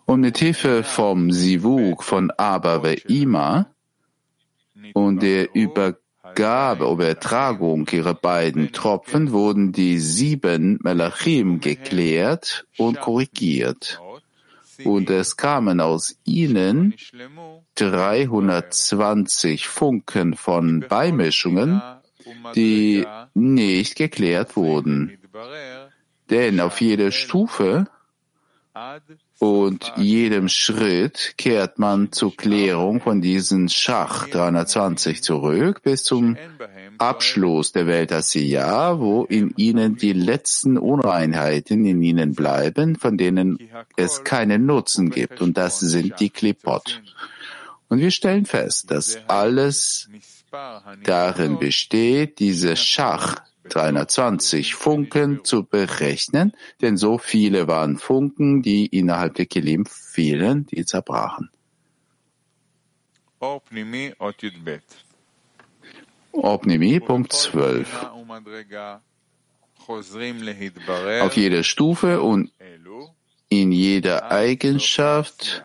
Und 0.05 0.20
mit 0.20 0.38
Hilfe 0.38 0.85
vom 0.85 1.33
Sivuk 1.33 2.05
von 2.05 2.31
Abba 2.31 2.83
Ima 3.09 3.66
und 4.92 5.22
der 5.22 5.55
Übergabe, 5.55 6.85
Übertragung 6.85 7.88
ihrer 7.90 8.14
beiden 8.14 8.72
Tropfen 8.72 9.33
wurden 9.33 9.72
die 9.72 9.98
sieben 9.98 10.79
Melachim 10.83 11.61
geklärt 11.61 12.66
und 12.77 13.00
korrigiert 13.00 14.00
und 14.84 15.10
es 15.10 15.37
kamen 15.37 15.80
aus 15.80 16.16
ihnen 16.24 16.94
320 17.74 19.68
Funken 19.68 20.34
von 20.34 20.80
Beimischungen, 20.88 21.82
die 22.54 23.04
nicht 23.34 23.96
geklärt 23.96 24.56
wurden. 24.56 25.18
Denn 26.30 26.60
auf 26.60 26.80
jeder 26.80 27.12
Stufe 27.12 27.87
und 29.38 29.92
jedem 29.96 30.48
Schritt 30.48 31.34
kehrt 31.37 31.78
man 31.78 32.10
zur 32.12 32.37
Klärung 32.37 33.00
von 33.00 33.20
diesem 33.20 33.68
Schach 33.68 34.28
320 34.28 35.22
zurück 35.22 35.82
bis 35.82 36.02
zum 36.02 36.37
Abschluss 36.98 37.72
der 37.72 37.87
Welt 37.87 38.12
Asiya, 38.12 38.98
wo 38.98 39.24
in 39.24 39.54
ihnen 39.57 39.96
die 39.96 40.12
letzten 40.12 40.78
Unreinheiten 40.78 41.85
in 41.85 42.02
ihnen 42.02 42.35
bleiben, 42.35 42.96
von 42.96 43.16
denen 43.16 43.59
es 43.96 44.24
keinen 44.24 44.66
Nutzen 44.66 45.11
gibt. 45.11 45.40
Und 45.40 45.57
das 45.57 45.80
sind 45.80 46.20
die 46.20 46.30
Klipot. 46.30 47.02
Und 47.88 47.98
wir 47.98 48.11
stellen 48.11 48.46
fest, 48.46 48.90
dass 48.90 49.18
alles 49.28 50.09
darin 51.02 51.59
besteht, 51.59 52.38
diese 52.38 52.76
Schach 52.76 53.42
320 53.68 54.74
Funken 54.74 55.44
zu 55.44 55.64
berechnen, 55.64 56.52
denn 56.83 56.96
so 56.96 57.18
viele 57.18 57.66
waren 57.66 57.98
Funken, 57.98 58.62
die 58.62 58.87
innerhalb 58.87 59.35
der 59.35 59.46
Kelim 59.46 59.87
fielen, 59.87 60.66
die 60.66 60.85
zerbrachen. 60.85 61.50
Opnimi, 66.44 67.00
Punkt 67.00 67.33
12. 67.33 68.07
Auf 71.20 71.37
jeder 71.37 71.62
Stufe 71.62 72.20
und 72.22 72.50
in 73.48 73.72
jeder 73.72 74.30
Eigenschaft 74.30 75.64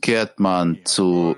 kehrt 0.00 0.40
man 0.40 0.78
zu 0.84 1.36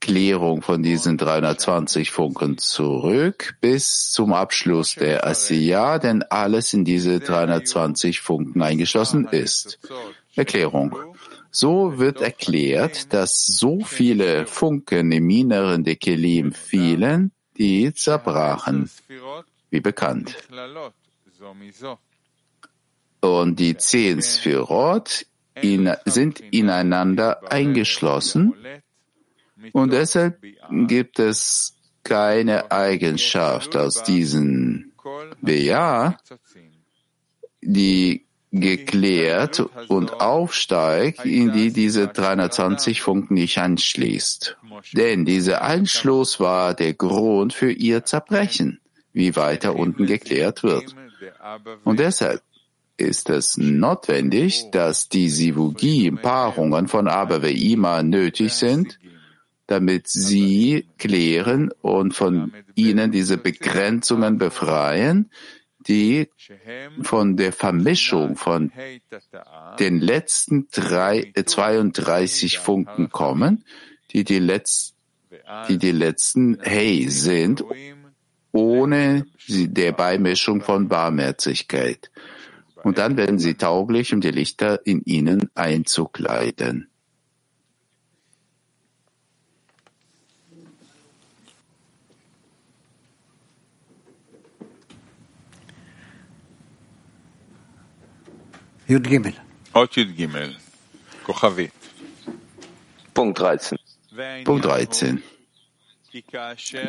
Klärung 0.00 0.62
von 0.62 0.82
diesen 0.82 1.16
320 1.16 2.10
Funken 2.10 2.58
zurück 2.58 3.56
bis 3.60 4.10
zum 4.10 4.32
Abschluss 4.32 4.96
der 4.96 5.26
Asiya, 5.26 5.98
denn 5.98 6.22
alles 6.24 6.74
in 6.74 6.84
diese 6.84 7.20
320 7.20 8.20
Funken 8.20 8.62
eingeschlossen 8.62 9.28
ist. 9.28 9.78
Erklärung. 10.34 10.96
So 11.50 11.98
wird 11.98 12.20
erklärt, 12.20 13.12
dass 13.12 13.44
so 13.46 13.80
viele 13.84 14.46
Funken 14.46 15.12
im 15.12 15.30
Inneren 15.30 15.84
der 15.84 15.96
Kelim 15.96 16.52
fielen, 16.52 17.30
die 17.62 17.94
zerbrachen, 17.94 18.90
wie 19.70 19.80
bekannt. 19.80 20.36
Und 23.20 23.60
die 23.60 23.76
zehn 23.76 24.20
Sphirot 24.20 25.26
in, 25.54 25.94
sind 26.04 26.40
ineinander 26.40 27.52
eingeschlossen. 27.52 28.54
Und 29.72 29.92
deshalb 29.92 30.42
gibt 30.88 31.20
es 31.20 31.76
keine 32.02 32.72
Eigenschaft 32.72 33.76
aus 33.76 34.02
diesen. 34.02 34.88
Beja, 35.40 36.16
die 37.60 38.26
geklärt 38.52 39.64
und 39.88 40.20
aufsteigt, 40.20 41.24
in 41.24 41.52
die 41.52 41.72
diese 41.72 42.08
320 42.08 43.00
Funken 43.00 43.34
nicht 43.34 43.58
anschließt. 43.58 44.58
Denn 44.92 45.24
dieser 45.24 45.62
Einschluss 45.62 46.38
war 46.38 46.74
der 46.74 46.92
Grund 46.92 47.54
für 47.54 47.72
ihr 47.72 48.04
Zerbrechen, 48.04 48.80
wie 49.14 49.34
weiter 49.36 49.74
unten 49.74 50.06
geklärt 50.06 50.62
wird. 50.62 50.94
Und 51.84 51.98
deshalb 51.98 52.42
ist 52.98 53.30
es 53.30 53.56
notwendig, 53.56 54.70
dass 54.70 55.08
die 55.08 55.30
Sivugi-Paarungen 55.30 56.88
von 56.88 57.08
Abaveima 57.08 58.02
nötig 58.02 58.52
sind, 58.52 58.98
damit 59.66 60.08
sie 60.08 60.86
klären 60.98 61.70
und 61.80 62.14
von 62.14 62.52
ihnen 62.74 63.10
diese 63.10 63.38
Begrenzungen 63.38 64.36
befreien, 64.36 65.30
die 65.88 66.28
von 67.02 67.36
der 67.36 67.52
Vermischung 67.52 68.36
von 68.36 68.72
den 69.78 70.00
letzten 70.00 70.68
drei, 70.70 71.32
32 71.34 72.58
Funken 72.58 73.10
kommen, 73.10 73.64
die 74.10 74.24
die, 74.24 74.38
Letz, 74.38 74.94
die, 75.68 75.78
die 75.78 75.92
letzten 75.92 76.58
Hey 76.60 77.08
sind, 77.08 77.64
ohne 78.52 79.26
der 79.48 79.92
Beimischung 79.92 80.60
von 80.60 80.88
Barmherzigkeit. 80.88 82.10
Und 82.82 82.98
dann 82.98 83.16
werden 83.16 83.38
sie 83.38 83.54
tauglich, 83.54 84.12
um 84.12 84.20
die 84.20 84.30
Lichter 84.30 84.84
in 84.84 85.02
ihnen 85.04 85.50
einzukleiden. 85.54 86.91
Punkt 103.14 103.38
13. 103.38 103.78
Punkt 104.44 104.64
13. 104.64 105.22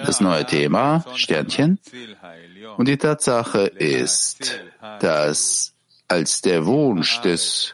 Das 0.05 0.19
neue 0.19 0.45
Thema, 0.45 1.05
Sternchen. 1.15 1.79
Und 2.75 2.89
die 2.89 2.97
Tatsache 2.97 3.61
ist, 3.67 4.59
dass 4.99 5.73
als 6.09 6.41
der 6.41 6.65
Wunsch 6.65 7.21
des, 7.21 7.73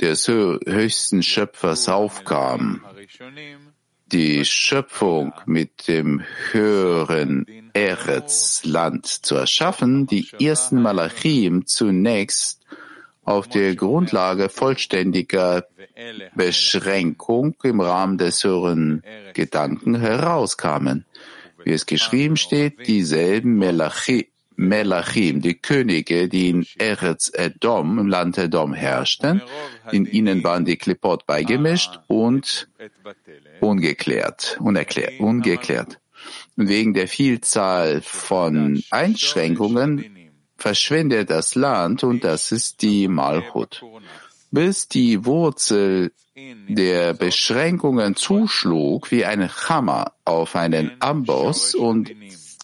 des 0.00 0.28
höchsten 0.28 1.22
Schöpfers 1.24 1.88
aufkam, 1.88 2.84
die 4.06 4.44
Schöpfung 4.44 5.32
mit 5.46 5.88
dem 5.88 6.22
höheren 6.52 7.46
Eretz 7.72 8.62
Land 8.64 9.06
zu 9.06 9.34
erschaffen, 9.34 10.06
die 10.06 10.28
ersten 10.38 10.80
Malachim 10.80 11.66
zunächst 11.66 12.61
auf 13.24 13.48
der 13.48 13.74
Grundlage 13.76 14.48
vollständiger 14.48 15.64
Beschränkung 16.34 17.54
im 17.62 17.80
Rahmen 17.80 18.18
des 18.18 18.42
höheren 18.44 19.02
Gedanken 19.32 19.94
herauskamen. 20.00 21.06
Wie 21.64 21.72
es 21.72 21.86
geschrieben 21.86 22.36
steht, 22.36 22.88
dieselben 22.88 23.58
Melachim, 23.58 24.24
Melachim, 24.56 25.40
die 25.40 25.54
Könige, 25.54 26.28
die 26.28 26.50
in 26.50 26.66
Eretz 26.78 27.30
Edom, 27.32 27.98
im 27.98 28.08
Land 28.08 28.38
Edom 28.38 28.74
herrschten, 28.74 29.42
in 29.90 30.06
ihnen 30.06 30.44
waren 30.44 30.64
die 30.64 30.76
Klippot 30.76 31.26
beigemischt 31.26 32.00
und 32.08 32.68
ungeklärt, 33.60 34.58
unerklärt, 34.60 35.20
ungeklärt. 35.20 35.98
Und 36.56 36.68
wegen 36.68 36.94
der 36.94 37.08
Vielzahl 37.08 38.00
von 38.02 38.82
Einschränkungen 38.90 40.21
verschwindet 40.62 41.28
das 41.28 41.54
Land 41.54 42.04
und 42.04 42.24
das 42.24 42.52
ist 42.52 42.82
die 42.82 43.08
Malchut. 43.08 43.82
Bis 44.50 44.88
die 44.88 45.24
Wurzel 45.24 46.12
der 46.68 47.14
Beschränkungen 47.14 48.16
zuschlug 48.16 49.10
wie 49.10 49.24
ein 49.24 49.48
Hammer 49.50 50.12
auf 50.24 50.56
einen 50.56 50.92
Amboss 51.00 51.74
und 51.74 52.12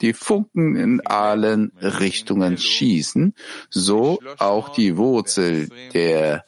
die 0.00 0.12
Funken 0.12 0.76
in 0.76 1.04
allen 1.06 1.72
Richtungen 1.82 2.56
schießen, 2.56 3.34
so 3.68 4.20
auch 4.38 4.68
die 4.68 4.96
Wurzel 4.96 5.68
der 5.92 6.44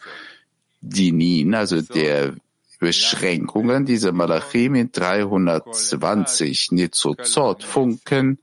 Dinin, 0.81 1.55
also 1.55 1.83
der 1.83 2.35
Beschränkungen 2.79 3.85
dieser 3.87 4.13
Malachim 4.13 4.77
in 4.77 4.93
320 4.93 6.73
Nizozot 6.73 7.65
Funken 7.65 8.39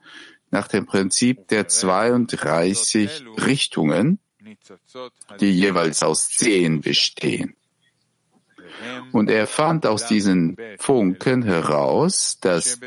nach 0.51 0.67
dem 0.67 0.85
Prinzip 0.85 1.47
der 1.47 1.67
32 1.67 3.25
Richtungen, 3.45 4.19
die 5.39 5.51
jeweils 5.51 6.03
aus 6.03 6.29
zehn 6.29 6.81
bestehen. 6.81 7.55
Und 9.11 9.29
er 9.29 9.47
fand 9.47 9.85
aus 9.85 10.07
diesen 10.07 10.57
Funken 10.77 11.43
heraus, 11.43 12.37
dass 12.39 12.79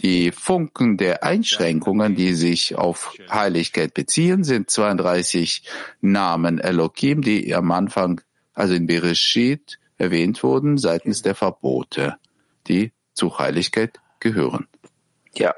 die 0.00 0.32
Funken 0.32 0.96
der 0.96 1.22
Einschränkungen, 1.22 2.14
die 2.14 2.34
sich 2.34 2.76
auf 2.76 3.14
Heiligkeit 3.30 3.94
beziehen, 3.94 4.44
sind 4.44 4.70
32 4.70 5.64
Namen 6.00 6.58
Elohim, 6.58 7.22
die 7.22 7.54
am 7.54 7.70
Anfang, 7.70 8.20
also 8.54 8.74
in 8.74 8.86
Bereshit, 8.86 9.78
erwähnt 9.98 10.42
wurden 10.42 10.78
seitens 10.78 11.22
der 11.22 11.34
Verbote, 11.34 12.16
die 12.66 12.92
zu 13.14 13.38
Heiligkeit 13.38 14.00
gehören. 14.18 14.66
Ja, 15.34 15.54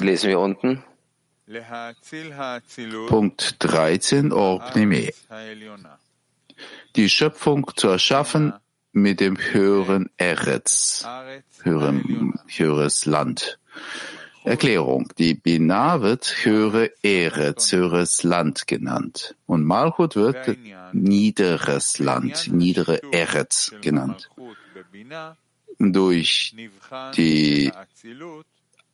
Lesen 0.00 0.30
wir 0.30 0.40
unten. 0.40 0.82
Punkt 3.08 3.56
13, 3.58 4.32
Orpnime. 4.32 5.10
Die 6.96 7.10
Schöpfung 7.10 7.70
zu 7.76 7.88
erschaffen 7.88 8.54
mit 8.92 9.20
dem 9.20 9.36
höheren 9.36 10.08
Eretz, 10.16 11.06
höherem, 11.62 12.40
höheres 12.46 13.04
Land. 13.04 13.58
Erklärung. 14.44 15.08
Die 15.18 15.34
Bina 15.34 16.00
wird 16.00 16.44
höhere 16.44 16.90
Eretz, 17.02 17.72
höheres 17.72 18.22
Land 18.22 18.66
genannt. 18.66 19.36
Und 19.46 19.64
Malchut 19.64 20.16
wird 20.16 20.56
niederes 20.92 21.98
Land, 21.98 22.48
niedere 22.52 23.00
Eretz 23.12 23.72
genannt 23.80 24.28
durch 25.90 26.54
die 27.16 27.72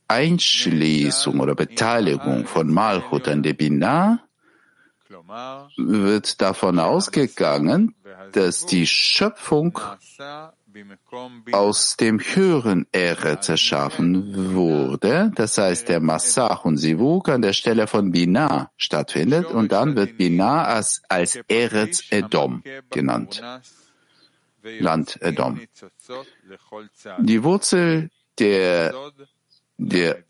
Einschließung 0.06 1.40
oder 1.40 1.54
Beteiligung 1.54 2.46
von 2.46 2.72
Malchut 2.72 3.28
an 3.28 3.42
der 3.42 3.52
Binah 3.52 4.20
wird 5.76 6.40
davon 6.40 6.78
ausgegangen, 6.78 7.94
dass 8.32 8.66
die 8.66 8.86
Schöpfung 8.86 9.78
aus 11.52 11.96
dem 11.96 12.20
höheren 12.20 12.86
Eretz 12.92 13.48
erschaffen 13.48 14.54
wurde, 14.54 15.32
das 15.34 15.58
heißt 15.58 15.88
der 15.88 16.00
Massach 16.00 16.64
und 16.64 16.76
Sivuk 16.76 17.28
an 17.28 17.42
der 17.42 17.52
Stelle 17.52 17.86
von 17.86 18.12
Binah 18.12 18.70
stattfindet 18.76 19.46
und 19.46 19.72
dann 19.72 19.96
wird 19.96 20.18
Binah 20.18 20.64
als, 20.64 21.02
als 21.08 21.36
Eretz 21.48 22.04
Edom 22.10 22.62
genannt. 22.90 23.42
Land 24.62 25.22
Edom. 25.22 25.60
Die 27.18 27.42
Wurzel 27.42 28.10
der, 28.38 28.94
der 29.78 30.24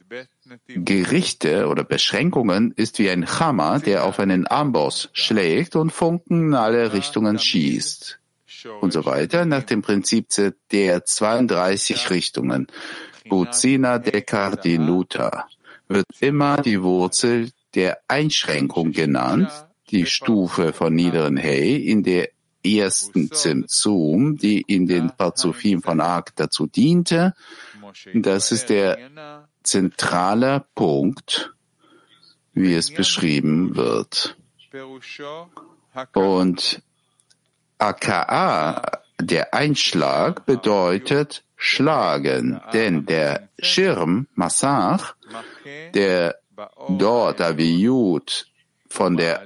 Gerichte 0.66 1.66
oder 1.66 1.84
Beschränkungen 1.84 2.72
ist 2.72 2.98
wie 2.98 3.10
ein 3.10 3.26
Hammer, 3.26 3.80
der 3.80 4.04
auf 4.04 4.20
einen 4.20 4.48
Amboss 4.48 5.10
schlägt 5.12 5.74
und 5.76 5.90
Funken 5.90 6.48
in 6.48 6.54
alle 6.54 6.92
Richtungen 6.92 7.38
schießt 7.38 8.20
und 8.80 8.92
so 8.92 9.04
weiter 9.04 9.44
nach 9.44 9.62
dem 9.62 9.82
Prinzip 9.82 10.28
der 10.72 11.04
32 11.04 12.10
Richtungen. 12.10 12.66
Buzina 13.28 13.98
Decardinuta 13.98 15.46
wird 15.88 16.06
immer 16.20 16.60
die 16.62 16.82
Wurzel 16.82 17.50
der 17.74 17.98
Einschränkung 18.08 18.92
genannt, 18.92 19.50
die 19.90 20.06
Stufe 20.06 20.72
von 20.72 20.94
niederen 20.94 21.36
Hey, 21.36 21.76
in 21.76 22.02
der 22.02 22.30
ersten 22.64 23.30
Zimtzum, 23.30 24.36
die 24.36 24.62
in 24.62 24.86
den 24.86 25.10
Parzufim 25.10 25.82
von 25.82 26.00
Ark 26.00 26.32
dazu 26.36 26.66
diente. 26.66 27.34
Das 28.14 28.52
ist 28.52 28.70
der 28.70 29.46
zentrale 29.62 30.64
Punkt, 30.74 31.54
wie 32.52 32.74
es 32.74 32.90
beschrieben 32.90 33.76
wird. 33.76 34.36
Und 36.14 36.82
AKA, 37.78 39.00
der 39.20 39.54
Einschlag, 39.54 40.46
bedeutet 40.46 41.44
schlagen, 41.56 42.60
denn 42.72 43.06
der 43.06 43.48
Schirm, 43.58 44.28
Massach, 44.34 45.16
der 45.94 46.38
dort 46.88 47.40
Aviyut 47.40 48.46
von 48.88 49.16
der 49.16 49.42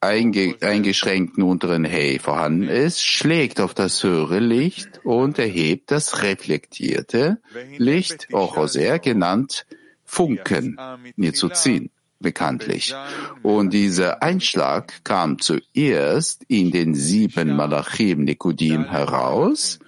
einge 0.00 0.56
eingeschränkten 0.60 1.42
unteren 1.42 1.84
Hey 1.84 2.18
vorhanden 2.18 2.68
ist, 2.68 3.02
schlägt 3.02 3.60
auf 3.60 3.72
das 3.72 4.02
höhere 4.02 4.40
Licht 4.40 5.00
und 5.04 5.38
erhebt 5.38 5.90
das 5.90 6.22
reflektierte 6.22 7.40
Licht, 7.76 8.28
auch 8.32 8.56
Ochoser 8.56 8.98
genannt 8.98 9.66
Funken, 10.04 10.78
mir 11.16 11.32
zu 11.32 11.48
ziehen, 11.48 11.90
bekanntlich. 12.22 12.94
Und 13.42 13.72
dieser 13.74 14.22
Einschlag 14.22 15.04
kam 15.04 15.38
zuerst 15.38 16.44
in 16.48 16.70
den 16.70 16.94
sieben 16.94 17.56
Malachim 17.56 18.24
Nikodim 18.24 18.84
heraus, 18.84 19.78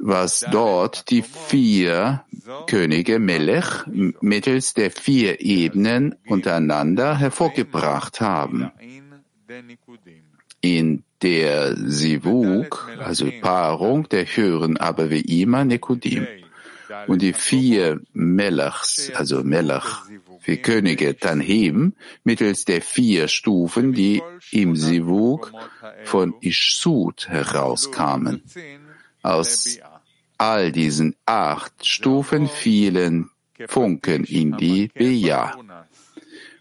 was 0.00 0.46
dort 0.50 1.10
die 1.10 1.22
vier 1.22 2.24
Könige 2.66 3.18
Melech 3.18 3.84
mittels 3.86 4.74
der 4.74 4.90
vier 4.90 5.40
Ebenen 5.40 6.14
untereinander 6.26 7.18
hervorgebracht 7.18 8.20
haben. 8.20 8.70
In 10.60 11.02
der 11.22 11.76
Sivuk, 11.76 12.90
also 12.98 13.30
Paarung 13.40 14.08
der 14.08 14.24
höheren 14.26 14.76
immer 14.76 15.64
Nikodim. 15.64 16.26
Und 17.06 17.22
die 17.22 17.32
vier 17.32 18.00
Melechs, 18.12 19.10
also 19.14 19.42
Melech, 19.42 19.84
wie 20.44 20.56
Könige 20.56 21.16
Tanhim, 21.16 21.94
mittels 22.24 22.64
der 22.64 22.82
vier 22.82 23.28
Stufen, 23.28 23.92
die 23.92 24.22
im 24.50 24.76
Sivuk 24.76 25.52
von 26.04 26.34
Ishsud 26.40 27.28
herauskamen. 27.28 28.42
Aus 29.22 29.78
all 30.38 30.72
diesen 30.72 31.14
acht 31.26 31.86
Stufen 31.86 32.48
fielen 32.48 33.30
Funken 33.68 34.24
in 34.24 34.56
die 34.56 34.88
Beja. 34.88 35.54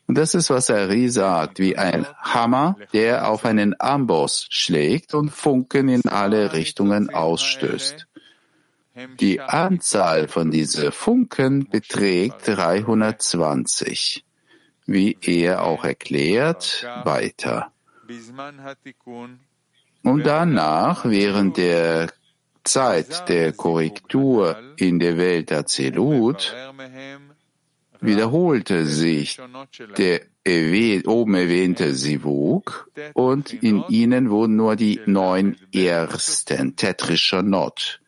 Und 0.07 0.17
das 0.17 0.35
ist, 0.35 0.49
was 0.49 0.69
Ari 0.69 1.07
sagt, 1.07 1.59
wie 1.59 1.77
ein 1.77 2.05
Hammer, 2.19 2.75
der 2.91 3.29
auf 3.29 3.45
einen 3.45 3.79
Amboss 3.79 4.45
schlägt 4.49 5.13
und 5.13 5.29
Funken 5.29 5.87
in 5.87 6.05
alle 6.05 6.51
Richtungen 6.51 7.09
ausstößt. 7.09 8.07
Die 9.19 9.39
Anzahl 9.39 10.27
von 10.27 10.51
diesen 10.51 10.91
Funken 10.91 11.69
beträgt 11.69 12.47
320, 12.47 14.23
wie 14.85 15.17
er 15.21 15.63
auch 15.63 15.83
erklärt 15.83 16.87
weiter. 17.03 17.71
Und 20.03 20.25
danach, 20.25 21.05
während 21.05 21.57
der 21.57 22.11
Zeit 22.63 23.29
der 23.29 23.53
Korrektur 23.53 24.57
in 24.77 24.99
der 24.99 25.17
Welt 25.17 25.49
der 25.49 25.65
Zelut, 25.65 26.55
wiederholte 28.01 28.85
sich 28.85 29.39
der 29.97 30.21
oben 31.05 31.35
erwähnte 31.35 31.93
Sivuk 31.93 32.89
und 33.13 33.53
in 33.53 33.83
ihnen 33.89 34.31
wurden 34.31 34.55
nur 34.55 34.75
die 34.75 34.99
neun 35.05 35.55
ersten 35.71 36.75
tetrischer 36.75 37.43
Not 37.43 38.00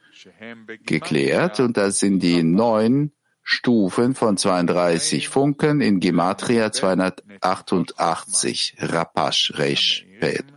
geklärt 0.85 1.59
und 1.59 1.77
das 1.77 1.99
sind 1.99 2.21
die 2.21 2.43
neun 2.43 3.11
Stufen 3.43 4.15
von 4.15 4.37
32 4.37 5.27
Funken 5.27 5.81
in 5.81 5.99
Gematria 5.99 6.71
288, 6.71 8.77
Rapash, 8.79 9.53
Resh, 9.57 10.05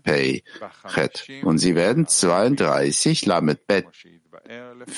Pei, 0.04 0.44
Chet. 0.86 1.26
Und 1.42 1.58
sie 1.58 1.74
werden 1.74 2.06
32 2.06 3.26
Lamet 3.26 3.66
Bet 3.66 3.86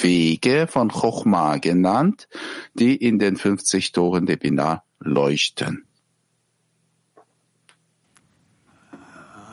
Wege 0.02 0.66
von 0.66 0.90
Chochma 0.90 1.56
genannt, 1.56 2.28
die 2.74 2.94
in 2.94 3.18
den 3.18 3.36
50 3.36 3.92
Toren 3.92 4.26
der 4.26 4.36
Binah 4.36 4.84
leuchten. 5.00 5.86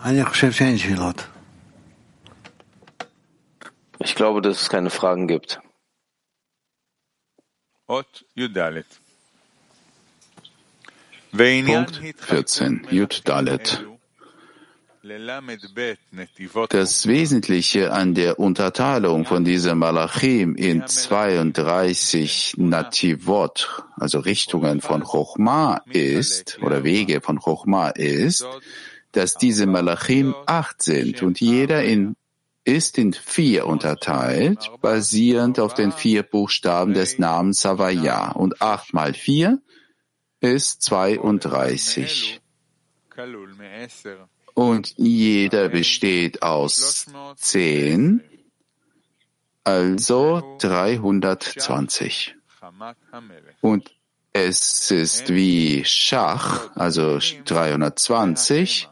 Ich 0.08 1.26
glaube, 4.14 4.44
dass 4.44 4.62
es 4.62 4.70
keine 4.70 4.92
Fragen 4.92 5.28
gibt. 5.28 5.60
Punkt 11.36 12.02
14, 12.18 12.88
Jud 12.92 13.22
Dalet. 13.28 13.84
Das 16.70 17.08
Wesentliche 17.08 17.92
an 17.92 18.14
der 18.16 18.40
Unterteilung 18.40 19.26
von 19.26 19.44
diesem 19.44 19.78
Malachim 19.78 20.56
in 20.56 20.88
32 20.88 22.56
Nativot, 22.58 23.84
also 23.98 24.20
Richtungen 24.20 24.82
von 24.82 25.04
Chochma 25.04 25.82
ist, 25.92 26.58
oder 26.64 26.84
Wege 26.84 27.22
von 27.22 27.40
Chochma 27.40 27.90
ist, 27.90 28.48
dass 29.12 29.36
diese 29.36 29.68
Malachim 29.68 30.34
acht 30.48 30.82
sind 30.82 31.22
und 31.22 31.40
jeder 31.40 31.84
in 31.84 32.16
ist 32.66 32.98
in 32.98 33.14
vier 33.14 33.68
unterteilt, 33.68 34.72
basierend 34.82 35.60
auf 35.60 35.76
den 35.76 35.92
vier 35.92 36.24
Buchstaben 36.24 36.94
des 36.94 37.20
Namens 37.20 37.62
Savaya. 37.62 38.32
Und 38.32 38.62
acht 38.62 38.94
mal 38.94 39.14
vier 39.14 39.62
ist 40.42 40.82
32. 40.82 42.42
Und 44.56 44.94
jeder 44.98 45.70
besteht 45.70 46.42
aus 46.42 47.06
zehn, 47.36 48.24
also 49.64 50.58
320. 50.60 52.36
Und 53.62 53.96
es 54.34 54.92
ist 54.92 55.34
wie 55.34 55.86
Schach, 55.86 56.76
also 56.76 57.20
320, 57.20 58.90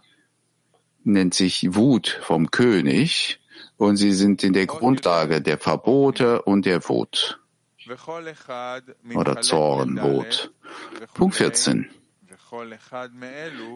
nennt 1.03 1.33
sich 1.33 1.75
Wut 1.75 2.19
vom 2.21 2.51
König 2.51 3.39
und 3.83 3.97
sie 3.97 4.13
sind 4.13 4.43
in 4.43 4.53
der 4.53 4.65
Grundlage 4.65 5.41
der 5.41 5.57
Verbote 5.57 6.41
und 6.43 6.65
der 6.65 6.87
Wut 6.87 7.39
oder 9.13 9.41
Zornwut. 9.41 10.51
Punkt 11.13 11.35
14. 11.35 11.89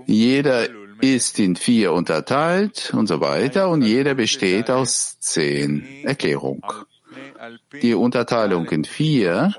Jeder 0.06 0.68
ist 1.02 1.40
in 1.40 1.56
vier 1.56 1.94
unterteilt 1.94 2.94
und 2.94 3.08
so 3.08 3.20
weiter 3.20 3.70
und 3.70 3.82
jeder 3.82 4.14
besteht 4.14 4.70
aus 4.70 5.20
zehn. 5.20 6.06
Erklärung. 6.06 6.64
Die 7.82 7.94
Unterteilung 7.94 8.68
in 8.70 8.86
vier 8.86 9.54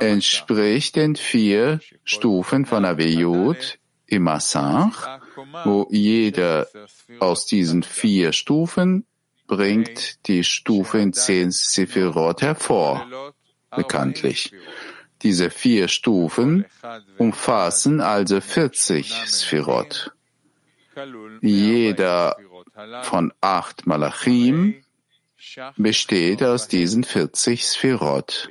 entspricht 0.00 0.96
den 0.96 1.16
vier 1.16 1.80
Stufen 2.04 2.66
von 2.66 2.84
Aviyut 2.84 3.78
im 4.06 4.24
Massach, 4.24 5.20
wo 5.64 5.86
jeder 5.90 6.66
aus 7.20 7.46
diesen 7.46 7.84
vier 7.84 8.32
Stufen 8.32 9.06
bringt 9.50 10.28
die 10.28 10.44
Stufe 10.44 10.98
in 10.98 11.12
zehn 11.12 11.50
Sephirot 11.50 12.40
hervor, 12.40 13.04
bekanntlich. 13.74 14.52
Diese 15.22 15.50
vier 15.50 15.88
Stufen 15.88 16.64
umfassen 17.18 18.00
also 18.00 18.40
40 18.40 19.12
Sphirot. 19.26 20.12
Jeder 21.42 22.36
von 23.02 23.32
acht 23.40 23.86
Malachim 23.86 24.76
besteht 25.76 26.42
aus 26.42 26.68
diesen 26.68 27.02
40 27.02 27.66
Sphirot. 27.66 28.48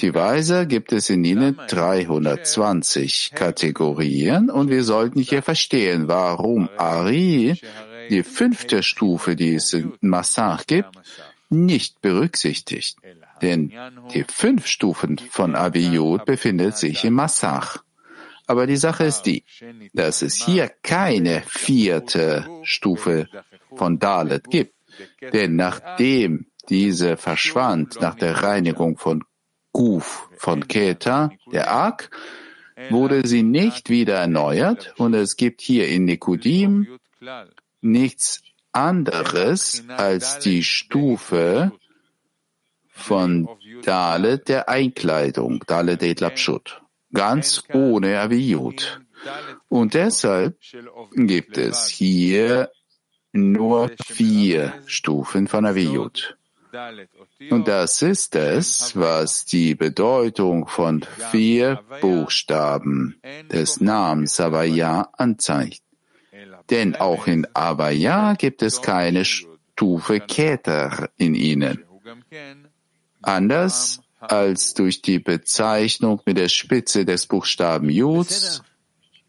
Die 0.00 0.14
Weise 0.14 0.66
gibt 0.66 0.92
es 0.92 1.10
in 1.10 1.24
ihnen 1.24 1.58
320 1.68 3.32
Kategorien 3.34 4.50
und 4.50 4.68
wir 4.68 4.84
sollten 4.84 5.20
hier 5.20 5.42
verstehen, 5.42 6.08
warum 6.08 6.68
Ari 6.76 7.60
die 8.10 8.22
fünfte 8.22 8.82
Stufe, 8.82 9.36
die 9.36 9.54
es 9.54 9.72
in 9.72 9.92
Massach 10.00 10.66
gibt, 10.66 10.96
nicht 11.50 12.00
berücksichtigt. 12.00 12.98
Denn 13.42 13.72
die 14.12 14.24
fünf 14.24 14.66
Stufen 14.66 15.18
von 15.30 15.54
Abiyud 15.54 16.24
befindet 16.24 16.76
sich 16.76 17.04
im 17.04 17.14
Massach. 17.14 17.82
Aber 18.46 18.66
die 18.66 18.76
Sache 18.76 19.04
ist 19.04 19.22
die, 19.22 19.44
dass 19.92 20.22
es 20.22 20.34
hier 20.34 20.70
keine 20.82 21.42
vierte 21.46 22.48
Stufe 22.62 23.28
von 23.74 23.98
Dalet 23.98 24.44
gibt. 24.50 24.74
Denn 25.20 25.56
nachdem 25.56 26.46
diese 26.68 27.16
verschwand, 27.16 28.00
nach 28.00 28.14
der 28.14 28.42
Reinigung 28.42 28.96
von 28.96 29.24
Guf, 29.72 30.28
von 30.36 30.66
Keta, 30.66 31.30
der 31.52 31.72
Ak, 31.72 32.10
wurde 32.90 33.26
sie 33.26 33.42
nicht 33.42 33.90
wieder 33.90 34.16
erneuert 34.16 34.94
und 34.98 35.14
es 35.14 35.36
gibt 35.36 35.60
hier 35.60 35.88
in 35.88 36.04
Nikodim 36.04 36.98
nichts 37.80 38.42
anderes 38.72 39.84
als 39.88 40.38
die 40.38 40.62
Stufe 40.62 41.72
von 42.88 43.48
Dalet 43.82 44.48
der 44.48 44.68
Einkleidung, 44.68 45.64
Dalet 45.66 46.02
Etlapshut, 46.02 46.82
ganz 47.12 47.62
ohne 47.72 48.20
Aviyut. 48.20 49.00
Und 49.68 49.94
deshalb 49.94 50.58
gibt 51.14 51.58
es 51.58 51.88
hier 51.88 52.70
nur 53.32 53.90
vier 54.04 54.74
Stufen 54.86 55.48
von 55.48 55.66
Aviyut. 55.66 56.36
Und 57.50 57.68
das 57.68 58.02
ist 58.02 58.34
es, 58.36 58.94
was 58.94 59.44
die 59.44 59.74
Bedeutung 59.74 60.66
von 60.66 61.02
vier 61.30 61.80
Buchstaben 62.00 63.20
des 63.50 63.80
Namens 63.80 64.38
Avaya 64.38 65.08
anzeigt. 65.12 65.82
Denn 66.70 66.96
auch 66.96 67.26
in 67.26 67.46
Avaya 67.54 68.34
gibt 68.34 68.62
es 68.62 68.82
keine 68.82 69.24
Stufe 69.24 70.20
Keter 70.20 71.10
in 71.16 71.34
ihnen. 71.34 71.84
Anders 73.22 74.00
als 74.20 74.74
durch 74.74 75.02
die 75.02 75.18
Bezeichnung 75.18 76.20
mit 76.26 76.36
der 76.36 76.48
Spitze 76.48 77.04
des 77.04 77.26
Buchstaben 77.26 77.88
Juds. 77.88 78.62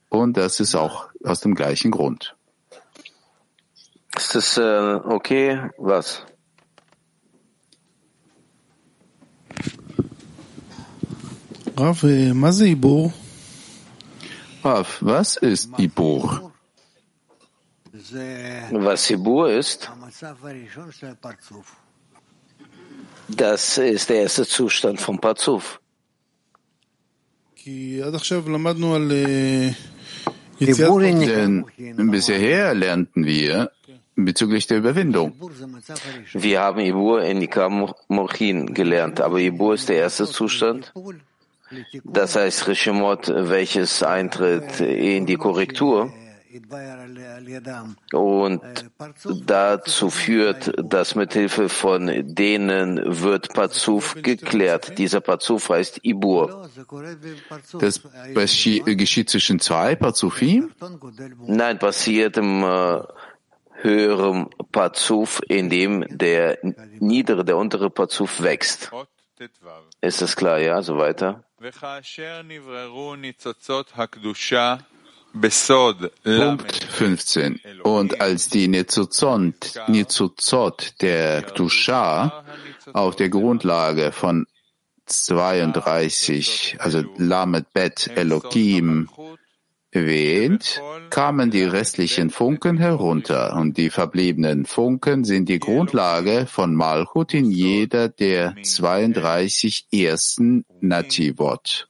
Und 0.09 0.37
das 0.37 0.59
ist 0.59 0.75
auch 0.75 1.09
aus 1.23 1.41
dem 1.41 1.55
gleichen 1.55 1.91
Grund. 1.91 2.35
Ist 4.17 4.35
das 4.35 4.57
äh, 4.57 4.61
okay? 4.61 5.69
Was? 5.77 6.25
Rav, 11.77 12.03
was 12.03 12.59
ist 12.59 12.67
Ibur? 12.67 13.13
Rav, 14.63 14.97
was 15.01 15.37
ist 15.37 15.69
Ibur? 15.77 16.48
Was 18.71 19.09
Ibur 19.09 19.51
ist, 19.51 19.91
das 23.27 23.77
ist 23.77 24.09
der 24.09 24.21
erste 24.21 24.45
Zustand 24.45 25.01
vom 25.01 25.19
Pazuf. 25.19 25.81
Denn 27.65 28.11
bisher 32.11 32.73
lernten 32.73 33.25
wir 33.25 33.71
bezüglich 34.15 34.67
der 34.67 34.77
Überwindung. 34.77 35.33
Wir 36.33 36.59
haben 36.59 36.79
Ibur 36.79 37.23
in 37.23 37.39
Nikam 37.39 37.91
Mochin 38.07 38.73
gelernt, 38.73 39.21
aber 39.21 39.39
Ibur 39.39 39.75
ist 39.75 39.89
der 39.89 39.97
erste 39.97 40.27
Zustand. 40.27 40.93
Das 42.03 42.35
heißt 42.35 42.67
Rishimot, 42.67 43.27
welches 43.27 44.03
eintritt 44.03 44.79
in 44.79 45.25
die 45.25 45.35
Korrektur. 45.35 46.11
Und 48.11 48.61
dazu 49.45 50.09
führt, 50.09 50.71
dass 50.77 51.15
mit 51.15 51.33
Hilfe 51.33 51.69
von 51.69 52.07
denen 52.35 52.99
wird 53.21 53.53
Pazuf 53.53 54.15
geklärt. 54.21 54.97
Dieser 54.97 55.21
Pazuf 55.21 55.69
heißt 55.69 55.99
Ibur. 56.03 56.69
Das 57.79 58.01
geschieht 58.85 59.29
zwischen 59.29 59.59
zwei 59.59 59.95
Pazufim? 59.95 60.71
Nein, 61.45 61.77
passiert 61.77 62.37
im 62.37 62.63
äh, 62.63 63.01
höheren 63.81 64.49
Pazuf, 64.71 65.41
in 65.47 65.69
dem 65.69 66.05
der 66.09 66.57
niedere, 66.99 67.45
der 67.45 67.57
untere 67.57 67.89
Pazuf 67.89 68.41
wächst. 68.41 68.91
Ist 70.01 70.21
das 70.21 70.35
klar, 70.35 70.59
ja? 70.59 70.81
So 70.81 70.97
weiter. 70.97 71.43
Punkt 76.23 76.83
15. 76.83 77.59
Und 77.83 78.19
als 78.21 78.49
die 78.49 78.67
Nizuzot, 78.67 79.79
Nizuzot 79.87 80.93
der 81.01 81.43
Kdusha 81.43 82.45
auf 82.93 83.15
der 83.15 83.29
Grundlage 83.29 84.11
von 84.11 84.47
32, 85.05 86.77
also 86.79 87.03
Lamed 87.17 87.73
Bet 87.73 88.09
Elohim, 88.15 89.09
erwähnt, 89.91 90.81
kamen 91.09 91.49
die 91.49 91.63
restlichen 91.63 92.29
Funken 92.29 92.77
herunter 92.77 93.55
und 93.55 93.77
die 93.77 93.89
verbliebenen 93.89 94.65
Funken 94.65 95.23
sind 95.23 95.49
die 95.49 95.59
Grundlage 95.59 96.45
von 96.45 96.75
Malchut 96.75 97.33
in 97.33 97.49
jeder 97.49 98.09
der 98.09 98.55
32 98.61 99.87
ersten 99.91 100.65
Nativot. 100.79 101.87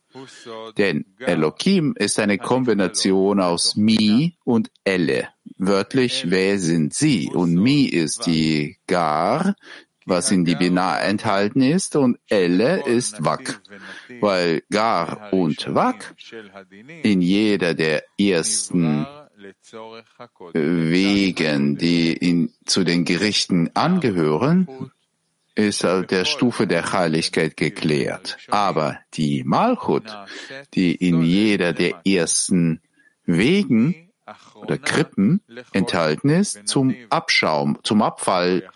Denn 0.77 1.05
Elohim 1.19 1.95
ist 1.97 2.19
eine 2.19 2.37
Kombination 2.37 3.39
aus 3.39 3.75
Mi 3.75 4.37
und 4.43 4.71
Elle. 4.83 5.29
Wörtlich, 5.57 6.25
wer 6.29 6.59
sind 6.59 6.93
sie? 6.93 7.29
Und 7.33 7.53
Mi 7.55 7.83
ist 7.85 8.25
die 8.25 8.77
Gar, 8.87 9.55
was 10.05 10.31
in 10.31 10.45
die 10.45 10.55
Binar 10.55 11.01
enthalten 11.03 11.61
ist, 11.61 11.95
und 11.95 12.17
Elle 12.29 12.85
ist 12.85 13.23
Wak, 13.23 13.61
weil 14.19 14.63
Gar 14.69 15.31
und 15.33 15.73
Wak 15.73 16.15
in 17.03 17.21
jeder 17.21 17.73
der 17.73 18.03
ersten 18.19 19.05
Wegen, 20.53 21.77
die 21.77 22.13
in, 22.13 22.53
zu 22.65 22.83
den 22.83 23.05
Gerichten 23.05 23.69
angehören, 23.73 24.91
ist 25.67 25.83
der 25.83 26.25
Stufe 26.25 26.67
der 26.67 26.91
Heiligkeit 26.91 27.57
geklärt. 27.57 28.37
Aber 28.49 28.99
die 29.13 29.43
Malchut, 29.43 30.03
die 30.73 30.95
in 30.95 31.21
jeder 31.21 31.73
der 31.73 32.01
ersten 32.05 32.81
Wegen 33.25 34.09
oder 34.55 34.77
Krippen 34.77 35.41
enthalten 35.73 36.29
ist, 36.29 36.67
zum 36.67 36.95
Abschaum, 37.09 37.79
zum 37.83 38.01
Abfall 38.01 38.69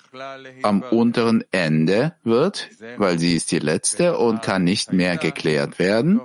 am 0.62 0.82
unteren 0.82 1.44
Ende 1.52 2.16
wird, 2.24 2.70
weil 2.98 3.20
sie 3.20 3.36
ist 3.36 3.52
die 3.52 3.60
letzte 3.60 4.18
und 4.18 4.42
kann 4.42 4.64
nicht 4.64 4.94
mehr 4.94 5.18
geklärt 5.18 5.80
werden. 5.80 6.22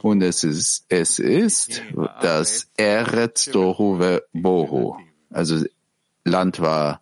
Und 0.00 0.22
es 0.22 0.42
ist, 0.42 0.86
es 0.88 1.18
ist 1.18 1.82
das 2.22 2.70
Eretz 2.76 3.46
Dohuve 3.46 4.24
Bohu. 4.32 4.96
Also 5.30 5.64
Land 6.24 6.60
war 6.60 7.00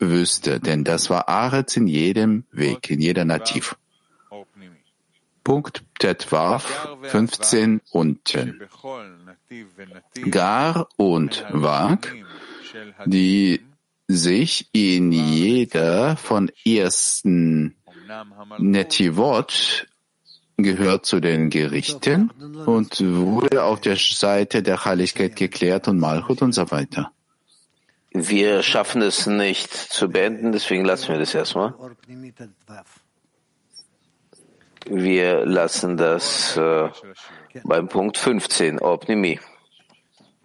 Wüste, 0.00 0.60
denn 0.60 0.82
das 0.82 1.10
war 1.10 1.28
Aretz 1.28 1.76
in 1.76 1.86
jedem 1.86 2.44
Weg, 2.50 2.90
in 2.90 3.00
jeder 3.00 3.24
Nativ. 3.24 3.76
Punkt 5.44 5.84
Tetwarf 5.98 6.88
15 7.02 7.80
unten. 7.90 8.60
Gar 10.30 10.88
und 10.96 11.44
Wag, 11.50 12.14
die 13.06 13.60
sich 14.08 14.68
in 14.72 15.12
jeder 15.12 16.16
von 16.16 16.50
ersten 16.64 17.74
Netivot 18.58 19.86
gehört 20.56 21.06
zu 21.06 21.20
den 21.20 21.48
Gerichten 21.50 22.30
und 22.66 23.00
wurde 23.00 23.64
auf 23.64 23.80
der 23.80 23.96
Seite 23.96 24.62
der 24.62 24.84
Heiligkeit 24.84 25.36
geklärt 25.36 25.88
und 25.88 25.98
Malchut 25.98 26.42
und 26.42 26.52
so 26.52 26.70
weiter. 26.70 27.12
Wir 28.12 28.62
schaffen 28.62 29.02
es 29.02 29.26
nicht 29.26 29.72
zu 29.72 30.08
beenden, 30.08 30.52
deswegen 30.52 30.84
lassen 30.84 31.08
wir 31.12 31.18
das 31.18 31.34
erstmal. 31.34 31.74
Wir 34.86 35.46
lassen 35.46 35.96
das 35.96 36.56
äh, 36.56 36.88
beim 37.62 37.88
Punkt 37.88 38.18
15, 38.18 38.80
Opnimi. 38.80 39.38